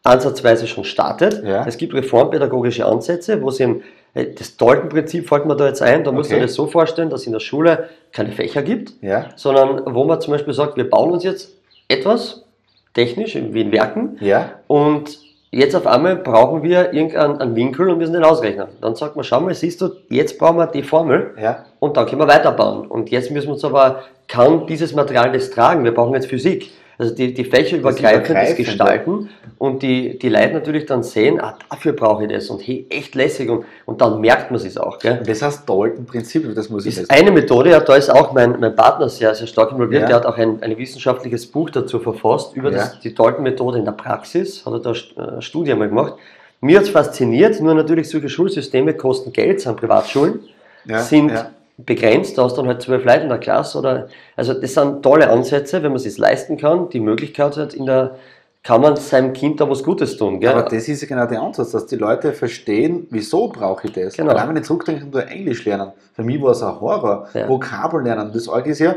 [0.04, 1.44] ansatzweise schon startet.
[1.44, 1.66] Ja.
[1.68, 3.84] Es gibt reformpädagogische Ansätze, wo es eben,
[4.14, 6.18] äh, das Dalton-Prinzip fällt mir da jetzt ein, da okay.
[6.18, 9.26] muss man das so vorstellen, dass es in der Schule keine Fächer gibt, ja.
[9.36, 11.54] sondern wo man zum Beispiel sagt, wir bauen uns jetzt
[11.88, 12.46] etwas,
[12.94, 14.52] technisch, wie in Werken, ja.
[14.68, 15.20] und
[15.52, 18.68] jetzt auf einmal brauchen wir irgendeinen Winkel und müssen den ausrechnen.
[18.82, 21.66] Dann sagt man, schau mal, siehst du, jetzt brauchen wir die Formel ja.
[21.80, 22.88] und dann können wir weiterbauen.
[22.88, 25.84] Und jetzt müssen wir uns aber, kann dieses Material das tragen?
[25.84, 26.72] Wir brauchen jetzt Physik.
[27.00, 32.26] Also die, die das gestalten und die, die Leute natürlich dann sehen, ah, dafür brauche
[32.26, 35.00] ich das und hey, echt lässig und, und dann merkt man es auch.
[35.00, 35.24] Gell?
[35.26, 38.60] Das heißt Dalton-Prinzip, das muss ich Das ist eine Methode, ja, da ist auch mein,
[38.60, 40.08] mein Partner sehr, sehr stark involviert, ja.
[40.08, 42.80] der hat auch ein, ein wissenschaftliches Buch dazu verfasst, über ja.
[42.80, 46.16] das, die Dalton-Methode in der Praxis, hat er da eine äh, Studie mal gemacht.
[46.60, 50.42] Mir hat es fasziniert, nur natürlich solche Schulsysteme kosten Geld, sind Privatschulen,
[50.84, 51.52] ja, sind ja
[51.86, 55.04] begrenzt, da hast du dann halt zwölf Leute in der Klasse oder, also das sind
[55.04, 58.16] tolle Ansätze, wenn man es sich leisten kann, die Möglichkeit hat in der,
[58.64, 60.40] kann man seinem Kind da was Gutes tun.
[60.40, 60.52] Gell?
[60.52, 64.18] Aber das ist ja genau der Ansatz, dass die Leute verstehen, wieso brauche ich das.
[64.18, 64.32] Genau.
[64.32, 65.94] Allein wenn ich zurückdenke, nur Englisch lernen.
[66.14, 67.28] Für mich war es ein Horror.
[67.34, 67.48] Ja.
[67.48, 68.32] Vokabeln lernen.
[68.34, 68.96] Das ist ja,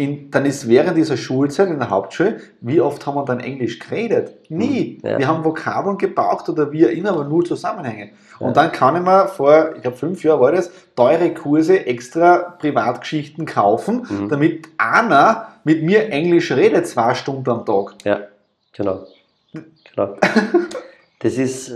[0.00, 3.78] in, dann ist während dieser Schulzeit in der Hauptschule, wie oft haben wir dann Englisch
[3.78, 4.50] geredet?
[4.50, 4.98] Nie.
[5.02, 5.18] Hm, ja.
[5.18, 8.10] Wir haben Vokabeln gebraucht oder auch immer, aber nur Zusammenhänge.
[8.40, 8.46] Ja.
[8.46, 12.56] Und dann kann ich mir vor, ich glaube fünf Jahren war das, teure Kurse, extra
[12.58, 14.28] Privatgeschichten kaufen, mhm.
[14.30, 17.94] damit einer mit mir Englisch redet, zwei Stunden am Tag.
[18.04, 18.20] Ja,
[18.72, 19.04] genau.
[19.52, 20.16] genau.
[21.20, 21.72] das, ist,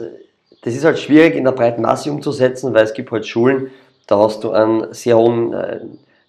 [0.63, 3.71] das ist halt schwierig in der breiten Masse umzusetzen, weil es gibt halt Schulen,
[4.07, 5.81] da hast du einen sehr hohen äh,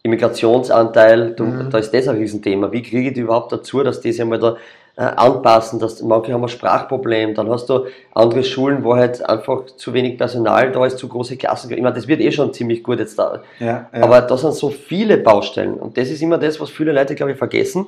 [0.06, 1.70] Immigrationsanteil, du, mhm.
[1.72, 2.72] da ist das ein Riesenthema.
[2.72, 4.56] Wie kriege ich die überhaupt dazu, dass die sich einmal da
[4.98, 5.80] äh, anpassen.
[5.80, 10.18] Dass, manche haben ein Sprachproblem, dann hast du andere Schulen, wo halt einfach zu wenig
[10.18, 11.72] Personal da ist, zu große Klassen.
[11.72, 13.41] Ich meine, das wird eh schon ziemlich gut jetzt da.
[13.60, 14.04] Ja, ja.
[14.04, 17.34] Aber da sind so viele Baustellen und das ist immer das, was viele Leute, glaube
[17.34, 17.88] ich, vergessen.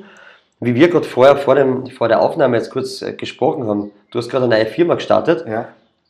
[0.59, 4.17] Wie wir gerade vorher vor, dem, vor der Aufnahme jetzt kurz äh, gesprochen haben, du
[4.19, 5.45] hast gerade eine neue Firma gestartet.
[5.47, 5.67] Ja.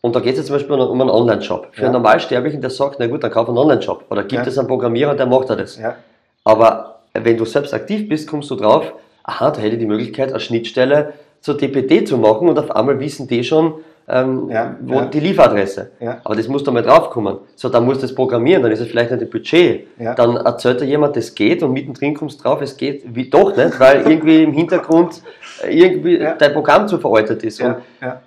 [0.08, 1.68] Und da geht es jetzt zum Beispiel um einen Online-Shop.
[1.72, 1.88] Für ja.
[1.88, 4.06] einen Normalsterblichen, der sagt, na gut, dann kauf einen Online-Shop.
[4.10, 4.48] Oder gibt ja.
[4.48, 5.78] es einen Programmierer, der macht das.
[5.78, 5.98] Ja.
[6.46, 8.94] Aber wenn du selbst aktiv bist, kommst du drauf,
[9.24, 13.02] aha, da hätte ich die Möglichkeit, eine Schnittstelle zur DPD zu machen und auf einmal
[13.02, 13.74] wissen die schon,
[14.10, 15.06] ähm, ja, wo ja.
[15.06, 15.92] die Lieferadresse.
[16.00, 16.22] Ja.
[16.24, 17.40] Aber das muss da mal draufkommen.
[17.56, 19.88] So, dann musst du das programmieren, dann ist es vielleicht nicht ein Budget.
[20.16, 23.56] Dann erzählt dir jemand, das geht und mittendrin kommst du drauf, es geht wie doch
[23.56, 25.22] nicht, weil irgendwie im Hintergrund
[25.64, 27.62] äh, irgendwie dein Programm zu veraltet ist.
[27.62, 27.76] Und,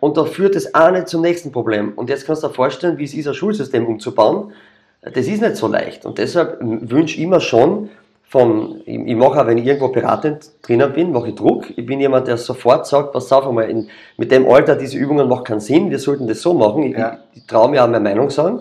[0.00, 1.92] und da führt das eine zum nächsten Problem.
[1.96, 4.52] Und jetzt kannst du dir vorstellen, wie es ist, ein Schulsystem umzubauen.
[5.00, 6.04] Das ist nicht so leicht.
[6.04, 7.88] Und deshalb wünsche ich immer schon,
[8.30, 11.68] von, ich, ich mache auch, wenn ich irgendwo beratend drinnen bin, mache ich Druck.
[11.76, 15.28] Ich bin jemand, der sofort sagt, pass auf einmal, in, mit dem Alter, diese Übungen
[15.28, 16.84] machen keinen Sinn, wir sollten das so machen.
[16.84, 17.18] Ich, ja.
[17.32, 18.60] ich, ich traue mir auch meine Meinung sagen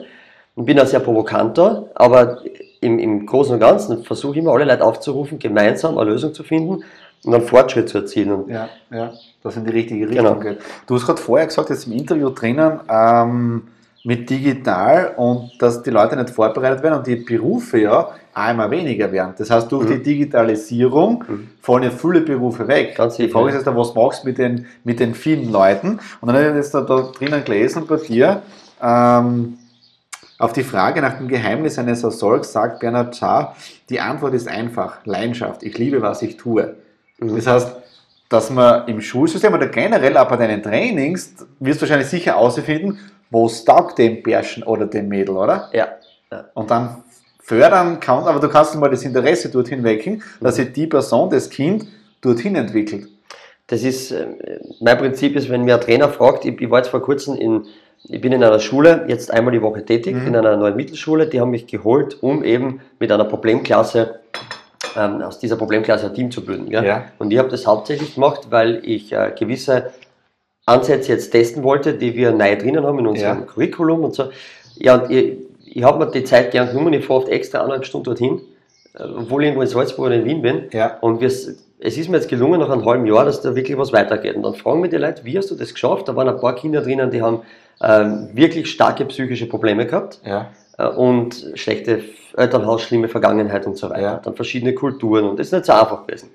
[0.55, 2.39] und bin auch sehr provokanter, aber
[2.81, 6.41] im, im Großen und Ganzen versuche ich immer alle Leute aufzurufen, gemeinsam eine Lösung zu
[6.41, 6.83] finden
[7.23, 8.45] und einen Fortschritt zu erzielen.
[8.47, 10.39] Ja, ja, das in die richtige Richtung genau.
[10.39, 10.57] geht.
[10.87, 13.67] Du hast gerade vorher gesagt, jetzt im Interview drinnen, ähm,
[14.03, 19.11] mit digital und dass die Leute nicht vorbereitet werden und die Berufe ja einmal weniger
[19.11, 19.33] werden.
[19.37, 19.89] Das heißt, durch mhm.
[19.89, 21.49] die Digitalisierung mhm.
[21.61, 22.95] fallen ja viele Berufe weg.
[22.95, 25.99] Ganz die Frage ist jetzt, was machst du mit den, mit den vielen Leuten?
[26.21, 28.41] Und dann habe ich jetzt da, da drinnen gelesen bei dir,
[28.81, 29.57] ähm,
[30.37, 33.57] auf die Frage nach dem Geheimnis eines Erfolgs sagt Bernhard Schaar,
[33.89, 35.63] die Antwort ist einfach, Leidenschaft.
[35.63, 36.75] Ich liebe, was ich tue.
[37.19, 37.35] Mhm.
[37.35, 37.75] Das heißt,
[38.29, 42.99] dass man im Schulsystem oder generell auch bei deinen Trainings, wirst du wahrscheinlich sicher ausfinden,
[43.29, 45.69] wo es taugt dem Bärchen oder dem Mädel, oder?
[45.73, 45.87] Ja.
[46.31, 46.45] ja.
[46.53, 47.03] Und dann
[47.39, 51.49] fördern kann, aber du kannst mal das Interesse dorthin wecken, dass sich die Person, das
[51.49, 51.87] Kind,
[52.21, 53.07] dorthin entwickelt.
[53.67, 54.27] Das ist, äh,
[54.79, 57.65] mein Prinzip ist, wenn mir ein Trainer fragt, ich, ich war jetzt vor kurzem in,
[58.03, 60.27] ich bin in einer Schule, jetzt einmal die Woche tätig, mhm.
[60.27, 64.19] in einer neuen Mittelschule, die haben mich geholt, um eben mit einer Problemklasse,
[64.95, 66.69] ähm, aus dieser Problemklasse ein Team zu bilden.
[66.71, 66.83] Ja?
[66.83, 67.05] ja.
[67.19, 69.91] Und ich habe das hauptsächlich gemacht, weil ich äh, gewisse
[70.69, 73.45] Ansätze jetzt testen wollte, die wir neu drinnen haben in unserem ja.
[73.45, 74.29] Curriculum und so.
[74.75, 77.85] Ja, und ich, ich habe mir die Zeit gern genommen, ich fahre oft extra eineinhalb
[77.85, 78.41] Stunden dorthin,
[78.97, 80.63] äh, obwohl ich irgendwo in Salzburg oder in Wien bin.
[80.71, 80.97] Ja.
[81.01, 83.93] Und wir, es ist mir jetzt gelungen, nach einem halben Jahr, dass da wirklich was
[83.93, 84.35] weitergeht.
[84.35, 86.07] Und dann fragen mich die Leute, wie hast du das geschafft?
[86.07, 87.41] Da waren ein paar Kinder drinnen, die haben
[87.81, 90.19] ähm, wirklich starke psychische Probleme gehabt.
[90.25, 90.51] Ja.
[90.77, 92.01] Äh, und schlechte
[92.35, 94.01] Elternhaus, schlimme Vergangenheit und so weiter.
[94.01, 94.21] Ja.
[94.23, 96.29] Dann verschiedene Kulturen und das ist nicht so einfach gewesen.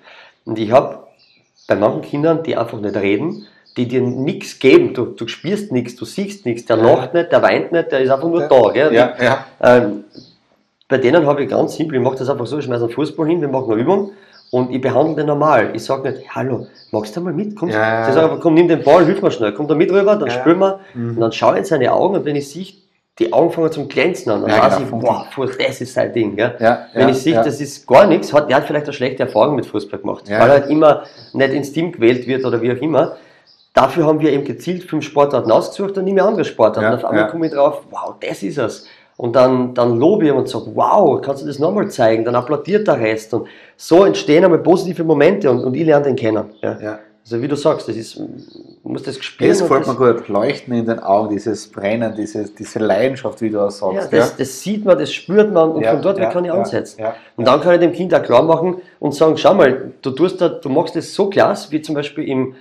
[0.45, 0.99] Und ich habe
[1.67, 4.95] bei manchen Kindern, die einfach nicht reden, die dir nichts geben.
[4.95, 6.65] Du, du spürst nichts, du siehst nichts.
[6.67, 6.83] Der ja.
[6.85, 8.49] lacht nicht, der weint nicht, der ist einfach nur ja.
[8.49, 8.69] da.
[8.71, 8.95] Gell?
[8.95, 9.47] Ja, ja.
[9.61, 10.05] Ähm,
[10.89, 13.27] bei denen habe ich ganz simpel, ich mache das einfach so, ich schmeiße einen Fußball
[13.27, 14.13] hin, wir machen eine Übung
[14.51, 15.71] und ich behandle den normal.
[15.75, 17.57] Ich sage nicht, hallo, magst du mal mit?
[17.57, 19.91] Komm, ja, Sie sagen einfach, komm, nimm den Ball, hilf mir schnell, komm da mit
[19.91, 20.35] rüber, dann ja.
[20.35, 21.11] spüren wir mhm.
[21.11, 22.67] und dann schaue ich in seine Augen und wenn ich sehe,
[23.19, 24.43] die Augen fangen zum Glänzen an.
[24.43, 26.35] Dann ja, weiß genau, ich, boah, das ist sein Ding.
[26.35, 26.57] Gell?
[26.59, 29.55] Ja, Wenn ich sehe, das ist gar nichts, hat, der hat vielleicht eine schlechte Erfahrung
[29.55, 32.83] mit Fußball gemacht, weil er halt immer nicht ins Team gewählt wird oder wie auch
[32.83, 33.17] immer.
[33.75, 36.93] Dafür haben wir eben gezielt fünf Sportarten ausgesucht und nicht mehr andere Sportarten.
[36.93, 37.31] Ja, auf einmal ja.
[37.31, 38.87] komme ich drauf, wow, das ist es.
[39.17, 42.25] Und dann, dann lobe ich und sage, wow, kannst du das nochmal zeigen?
[42.25, 43.35] Dann applaudiert der Rest.
[43.35, 46.45] Und so entstehen einmal positive Momente und, und ich lerne den kennen.
[46.63, 46.79] Ja.
[46.81, 46.99] ja.
[47.25, 48.21] Also wie du sagst, das ist,
[48.83, 49.49] muss das spüren.
[49.49, 53.61] Das gefällt mir gut, Leuchten in den Augen, dieses Brennen, diese, diese Leidenschaft, wie du
[53.61, 54.13] auch sagst.
[54.13, 54.35] Ja, das, ja.
[54.37, 57.03] das sieht man, das spürt man und ja, von dort ja, kann ich ansetzen.
[57.37, 60.39] Und dann kann ich dem Kind auch klar machen und sagen, schau mal, du, tust
[60.41, 62.57] da, du machst das so klasse, wie zum Beispiel im,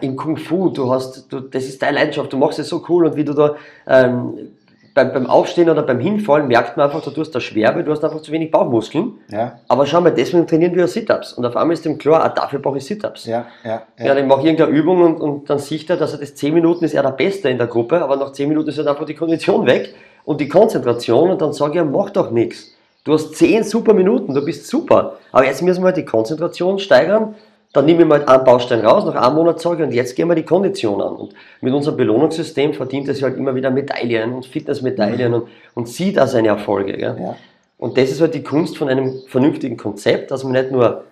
[0.00, 3.06] im Kung Fu, du hast, du, das ist deine Leidenschaft, du machst es so cool
[3.06, 3.54] und wie du da
[3.86, 4.50] ähm,
[4.94, 8.04] beim, beim Aufstehen oder beim Hinfallen merkt man einfach, du hast da Schwerbe, du hast
[8.04, 9.14] einfach zu wenig Bauchmuskeln.
[9.28, 9.58] Ja.
[9.66, 11.32] Aber schau mal, deswegen trainieren wir Sit-Ups.
[11.32, 13.26] Und auf einmal ist dem klar, ah, dafür brauche ich Sit-Ups.
[13.26, 14.06] Ja, ja, ja.
[14.06, 16.54] ja, dann mache ich irgendeine Übung und, und dann sieht er, dass er das 10
[16.54, 19.04] Minuten ist er der Beste in der Gruppe, aber nach 10 Minuten ist halt einfach
[19.04, 19.94] die Kondition weg
[20.24, 22.72] und die Konzentration und dann sage ich, mach doch nichts.
[23.02, 25.18] Du hast 10 super Minuten, du bist super.
[25.32, 27.34] Aber jetzt müssen wir halt die Konzentration steigern
[27.74, 30.28] dann nehme ich mal einen Baustein raus, nach einem Monat sage ich, und jetzt gehen
[30.28, 31.16] wir die Kondition an.
[31.16, 35.34] Und mit unserem Belohnungssystem verdient er sich halt immer wieder Medaillen und Fitnessmedaillen mhm.
[35.34, 36.98] und, und sieht auch seine Erfolge.
[37.00, 37.36] Ja.
[37.76, 41.02] Und das ist halt die Kunst von einem vernünftigen Konzept, dass man nicht nur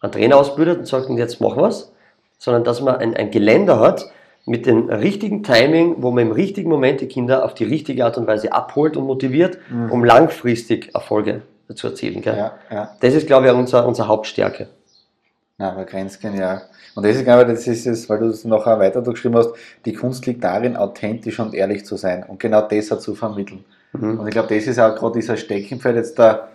[0.00, 1.92] einen Trainer ausbildet und sagt, und jetzt machen wir es,
[2.38, 4.10] sondern dass man ein, ein Geländer hat
[4.44, 8.18] mit dem richtigen Timing, wo man im richtigen Moment die Kinder auf die richtige Art
[8.18, 9.92] und Weise abholt und motiviert, mhm.
[9.92, 12.22] um langfristig Erfolge zu erzielen.
[12.24, 12.96] Ja, ja.
[12.98, 14.68] Das ist, glaube ich, unsere, unsere Hauptstärke.
[15.58, 16.62] Na, aber Grenzken, ja.
[16.94, 19.50] Und das ist, glaube ich, das ist es, weil du es nachher weiter geschrieben hast,
[19.84, 23.64] die Kunst liegt darin, authentisch und ehrlich zu sein und genau das zu vermitteln.
[23.92, 24.20] Mhm.
[24.20, 26.48] Und ich glaube, das ist auch gerade dieser Steckenpferd jetzt da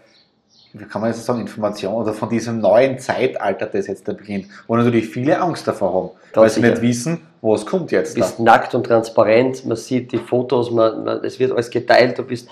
[0.73, 4.47] wie kann man jetzt sagen, Information oder von diesem neuen Zeitalter, das jetzt da beginnt,
[4.67, 8.15] wo natürlich viele Angst davor haben, Ganz weil sie nicht wissen, was kommt jetzt.
[8.17, 8.43] Du bist da.
[8.43, 12.49] nackt und transparent, man sieht die Fotos, man, man, es wird alles geteilt, du bist,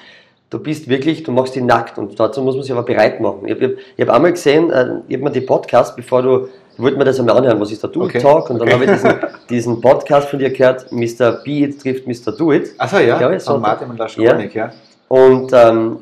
[0.51, 3.47] du bist wirklich, du machst die nackt und dazu muss man sich aber bereit machen.
[3.47, 7.05] Ich habe hab einmal gesehen, äh, ich habe mir die Podcast, bevor du, wollte mir
[7.05, 8.19] das einmal anhören, was ist der Do It okay.
[8.19, 8.73] Talk und dann okay.
[8.73, 9.13] habe ich diesen,
[9.49, 11.41] diesen, Podcast von dir gehört, Mr.
[11.43, 12.33] Be It trifft Mr.
[12.33, 12.73] Do It.
[12.77, 14.65] Achso, ja, ja so Martin und Laschkonik, ja.
[14.67, 14.73] ja.
[15.07, 15.99] Und ähm,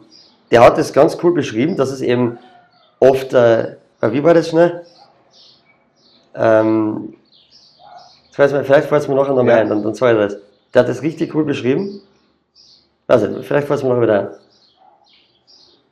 [0.52, 2.40] der hat das ganz cool beschrieben, dass es eben
[3.00, 4.82] oft, äh, wie war das schnell?
[6.36, 7.14] Ähm,
[8.32, 9.62] vielleicht fällt es mir nachher nochmal ja.
[9.62, 10.42] ein, dann, dann sage ich das.
[10.74, 12.02] Der hat das richtig cool beschrieben.
[13.10, 14.28] Also, vielleicht mir noch wieder ein.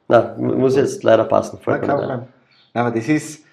[0.07, 1.59] Na, muss jetzt leider passen.
[1.65, 2.27] Ja, Nein,
[2.73, 3.43] aber das ist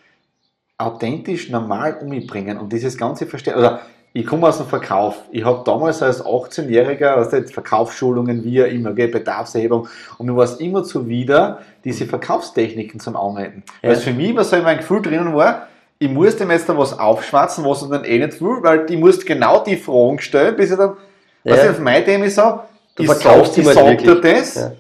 [0.76, 3.54] authentisch normal umbringen und dieses ganze Verstehen.
[3.56, 3.80] Oder
[4.12, 5.16] ich komme aus dem Verkauf.
[5.32, 10.60] Ich habe damals als 18-Jähriger, also Verkaufsschulungen, wie immer, gell, Bedarfserhebung, und mir war es
[10.60, 13.64] immer zuwider, diese Verkaufstechniken zum Anwenden.
[13.82, 13.88] Ja.
[13.88, 16.68] Weil es für mich immer so in meinem Gefühl drinnen war, ich muss dem jetzt
[16.68, 20.20] da was aufschwatzen, was ich dann eh nicht will, weil ich muss genau die Fragen
[20.20, 20.96] stellen, bis ich dann,
[21.44, 21.52] ja.
[21.52, 22.28] was ich auf mein Thema
[22.96, 24.72] sage, ich sage sag dir das, ja.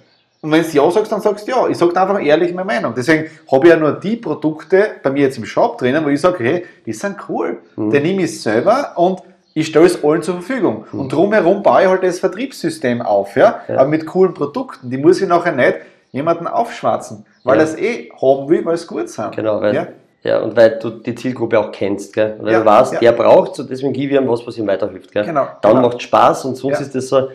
[0.44, 1.68] Und wenn du ja sagst, dann sagst du ja.
[1.68, 2.92] Ich sage einfach ehrlich meine Meinung.
[2.94, 6.20] Deswegen habe ich ja nur die Produkte bei mir jetzt im Shop drinnen, wo ich
[6.20, 7.60] sage, hey, die sind cool.
[7.76, 7.90] Mhm.
[7.90, 9.22] Den nehme ich selber und
[9.54, 10.84] ich stelle es allen zur Verfügung.
[10.92, 11.00] Mhm.
[11.00, 13.60] Und drumherum baue ich halt das Vertriebssystem auf, ja?
[13.68, 13.78] ja?
[13.78, 14.90] aber mit coolen Produkten.
[14.90, 15.78] Die muss ich nachher nicht
[16.12, 17.62] jemanden aufschwatzen, weil ja.
[17.62, 19.34] er es eh haben will, weil es gut sind.
[19.34, 19.86] Genau, weil, ja?
[20.24, 22.36] ja, und weil du die Zielgruppe auch kennst, gell?
[22.40, 25.10] weil ja, du weißt, der braucht so deswegen gebe ich ihm was, was ihm weiterhilft.
[25.10, 25.24] Gell?
[25.24, 25.88] Genau, Dann genau.
[25.88, 27.28] macht Spaß und sonst ist das so,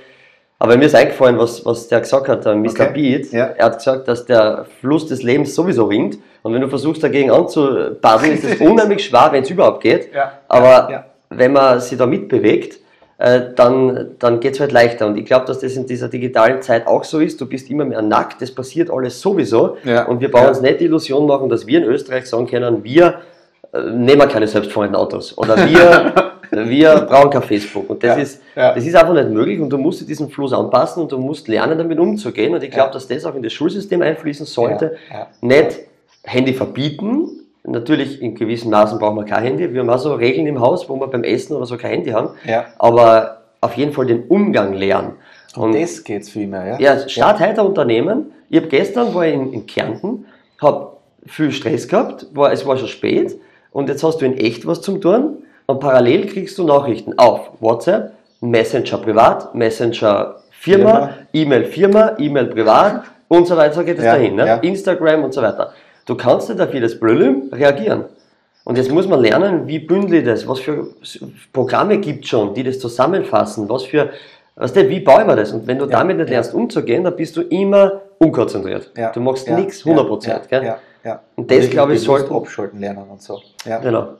[0.61, 2.69] aber mir ist eingefallen, was, was der gesagt hat, der Mr.
[2.69, 2.91] Okay.
[2.93, 3.31] Beat.
[3.31, 3.45] Ja.
[3.45, 6.17] Er hat gesagt, dass der Fluss des Lebens sowieso rinnt.
[6.43, 10.13] Und wenn du versuchst, dagegen anzubaden, ist es unheimlich schwer, wenn es überhaupt geht.
[10.13, 10.33] Ja.
[10.49, 11.05] Aber ja.
[11.29, 12.77] wenn man sich da mitbewegt,
[13.19, 15.07] äh, dann, dann geht es halt leichter.
[15.07, 17.39] Und ich glaube, dass das in dieser digitalen Zeit auch so ist.
[17.39, 19.77] Du bist immer mehr nackt, das passiert alles sowieso.
[19.85, 20.07] Ja.
[20.07, 23.21] Und wir brauchen uns nicht die Illusion machen, dass wir in Österreich sagen können, wir
[23.73, 25.37] äh, nehmen keine selbstfahrenden Autos.
[25.37, 26.13] Oder wir
[26.51, 27.89] Wir brauchen kein Facebook.
[27.89, 28.73] Und das, ja, ist, ja.
[28.73, 31.77] das ist einfach nicht möglich und du musst diesen Fluss anpassen und du musst lernen,
[31.77, 32.53] damit umzugehen.
[32.53, 34.97] Und ich glaube, dass das auch in das Schulsystem einfließen sollte.
[35.41, 35.79] Nicht
[36.23, 37.29] Handy verbieten.
[37.63, 39.73] Natürlich, in gewissen Maßen brauchen wir kein Handy.
[39.73, 42.11] Wir haben auch so Regeln im Haus, wo wir beim Essen oder so kein Handy
[42.11, 42.29] haben.
[42.77, 45.13] Aber auf jeden Fall den Umgang lernen.
[45.55, 46.79] Und, und das geht es viel mehr, ja?
[46.79, 48.31] Ja, Start heute Unternehmen.
[48.49, 50.25] Ich habe gestern, war in, in Kärnten,
[50.61, 50.93] habe
[51.25, 53.39] viel Stress gehabt, war, es war schon spät
[53.71, 57.51] und jetzt hast du in echt was zum tun und parallel kriegst du Nachrichten auf
[57.59, 64.03] WhatsApp, Messenger privat, Messenger Firma, E-Mail Firma, E-Mail privat und so weiter, so geht es
[64.03, 64.35] ja, dahin.
[64.35, 64.47] Ne?
[64.47, 64.55] Ja.
[64.55, 65.73] Instagram und so weiter.
[66.07, 68.05] Du kannst nicht auf jedes Blödem reagieren.
[68.63, 70.87] Und jetzt muss man lernen, wie bündle ich das, was für
[71.53, 74.09] Programme gibt es schon, die das zusammenfassen, was für,
[74.55, 75.51] weißt du, wie bauen wir das?
[75.51, 78.89] Und wenn du ja, damit nicht lernst umzugehen, dann bist du immer unkonzentriert.
[79.13, 80.27] Du machst nichts 100%.
[80.27, 80.75] Ja, gell?
[81.03, 82.33] Ja, Und das, glaube ich, sollte...
[82.33, 83.39] Abschalten lernen und so.
[83.65, 83.77] Ja.
[83.77, 84.15] Genau.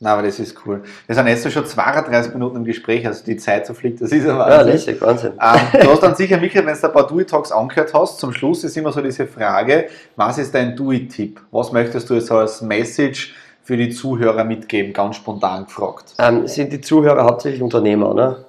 [0.00, 0.82] Na, aber das ist cool.
[1.06, 4.24] Wir sind jetzt schon 32 Minuten im Gespräch, also die Zeit so fliegt, das ist
[4.24, 4.58] ja Wahnsinn.
[4.58, 5.32] Ja, lässig, Wahnsinn.
[5.32, 8.62] Ähm, du hast dann sicher, Michael, wenn du ein paar Do-It-Talks angehört hast, zum Schluss
[8.62, 11.40] ist immer so diese Frage, was ist dein Do-It-Tipp?
[11.50, 13.34] Was möchtest du jetzt als Message
[13.64, 16.14] für die Zuhörer mitgeben, ganz spontan gefragt?
[16.20, 18.44] Ähm, sind die Zuhörer hauptsächlich Unternehmer, oder?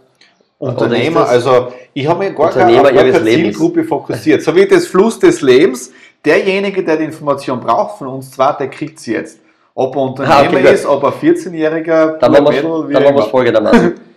[0.60, 4.44] Unternehmer, also ich habe mir gar keine, gar keine Zielgruppe fokussiert.
[4.44, 5.92] So wie das Fluss des Lebens,
[6.24, 9.40] derjenige, der die Information braucht von uns zwar, der kriegt sie jetzt.
[9.76, 13.94] Ob er Unternehmer ah, okay, ist, ob er 14-Jähriger, dann machen wir es folgendermaßen.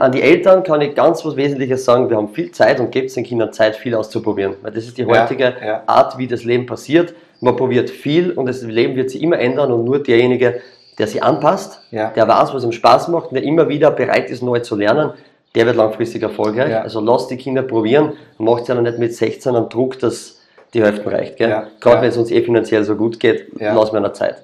[0.00, 3.14] an die Eltern kann ich ganz was Wesentliches sagen, wir haben viel Zeit und gebt
[3.16, 4.54] den Kindern Zeit, viel auszuprobieren.
[4.62, 5.82] Weil das ist die heutige ja, ja.
[5.86, 7.14] Art, wie das Leben passiert.
[7.40, 10.60] Man probiert viel und das Leben wird sich immer ändern und nur derjenige,
[10.98, 12.10] der sich anpasst, ja.
[12.14, 15.12] der weiß, was ihm Spaß macht und der immer wieder bereit ist, neu zu lernen,
[15.54, 16.74] der wird langfristig erfolgreich.
[16.76, 20.40] Also lasst die Kinder probieren, macht es ja noch nicht mit 16 einen Druck, dass
[20.74, 21.36] die Hälfte reicht.
[21.80, 23.74] Gerade wenn es uns eh finanziell so gut geht, ja.
[23.74, 24.42] lassen wir eine Zeit.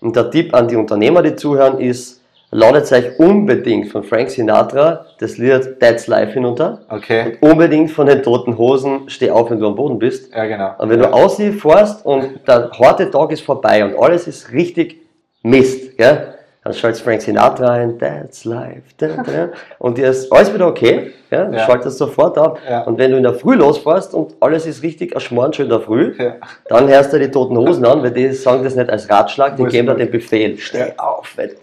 [0.00, 5.06] Und der Tipp an die Unternehmer, die zuhören, ist, ladet euch unbedingt von Frank Sinatra
[5.18, 6.82] das Lied That's Life hinunter.
[6.88, 7.36] Okay.
[7.40, 10.34] Und unbedingt von den toten Hosen Steh auf, wenn du am Boden bist.
[10.34, 10.74] Ja, genau.
[10.78, 11.08] Und wenn ja.
[11.08, 11.64] du aussiehst
[12.04, 15.00] und der harte Tag ist vorbei und alles ist richtig
[15.42, 16.35] Mist, gell?
[16.66, 18.82] Dann schaltest Frank Sinatra ein, that's life.
[18.96, 19.50] Da, da.
[19.78, 21.12] Und dir ist alles wieder okay.
[21.30, 21.48] Ja?
[21.48, 21.64] ja.
[21.64, 22.58] Schaltest sofort ab.
[22.68, 22.82] Ja.
[22.82, 25.80] Und wenn du in der Früh losfährst und alles ist richtig erschmoren schon in der
[25.80, 26.34] Früh, ja.
[26.68, 29.64] dann hörst du die toten Hosen an, weil die sagen das nicht als Ratschlag, die
[29.64, 30.58] geben dir den Befehl.
[30.58, 31.34] Steh auf.
[31.36, 31.54] Wenn du.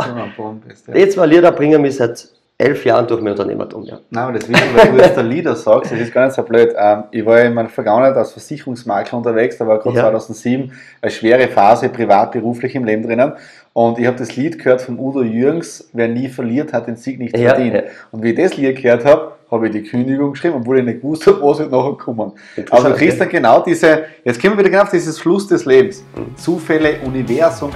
[0.87, 3.83] Ja, die zwei Lieder bringen mich seit elf Jahren durch mein Unternehmertum.
[3.83, 3.99] Ja.
[4.09, 6.43] Nein, aber das wissen, weil du jetzt der Leader sagst, das ist gar nicht so
[6.43, 6.73] blöd.
[6.77, 10.03] Ähm, ich war in meiner Vergangenheit als Versicherungsmakler unterwegs, da war gerade ja.
[10.03, 13.33] 2007 eine schwere Phase privat, beruflich im Leben drinnen.
[13.73, 17.19] Und ich habe das Lied gehört von Udo Jürgens, wer nie verliert, hat den Sieg
[17.19, 17.73] nicht ja, verdient.
[17.73, 17.81] Ja.
[18.11, 21.01] Und wie ich das Lied gehört habe, habe ich die Kündigung geschrieben, obwohl ich nicht
[21.01, 22.31] gewusst habe, was wird nachher kommen.
[22.69, 25.65] Also du kriegst dann genau diese, jetzt kommen wir wieder genau auf dieses Fluss des
[25.65, 26.03] Lebens.
[26.15, 26.35] Mhm.
[26.37, 27.71] Zufälle, Universum,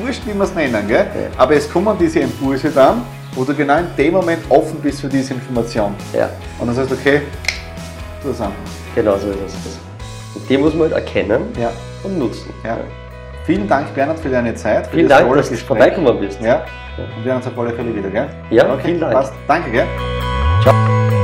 [0.00, 0.98] wurscht wie wir es nennen, gell?
[0.98, 1.38] Ja.
[1.38, 3.02] aber es kommen diese Impulse dann,
[3.34, 5.94] wo du genau in dem Moment offen bist für diese Information.
[6.12, 6.30] Ja.
[6.58, 7.20] Und dann sagst du, okay,
[8.24, 8.50] einfach.
[8.94, 9.78] Genau so ist es.
[10.34, 11.70] Und die muss man halt erkennen ja.
[12.02, 12.50] und nutzen.
[12.64, 12.78] Ja.
[13.44, 14.86] Vielen Dank, Bernhard, für deine Zeit.
[14.86, 16.40] Für vielen Dank, dass du vorbeikommen bist.
[16.40, 16.64] Ja.
[16.96, 18.28] Und wir hören uns auf alle Fälle wieder, gell?
[18.50, 19.12] Ja, okay, vielen Dank.
[19.12, 19.34] Passt.
[19.46, 19.86] Danke, gell?
[20.62, 21.23] Ciao.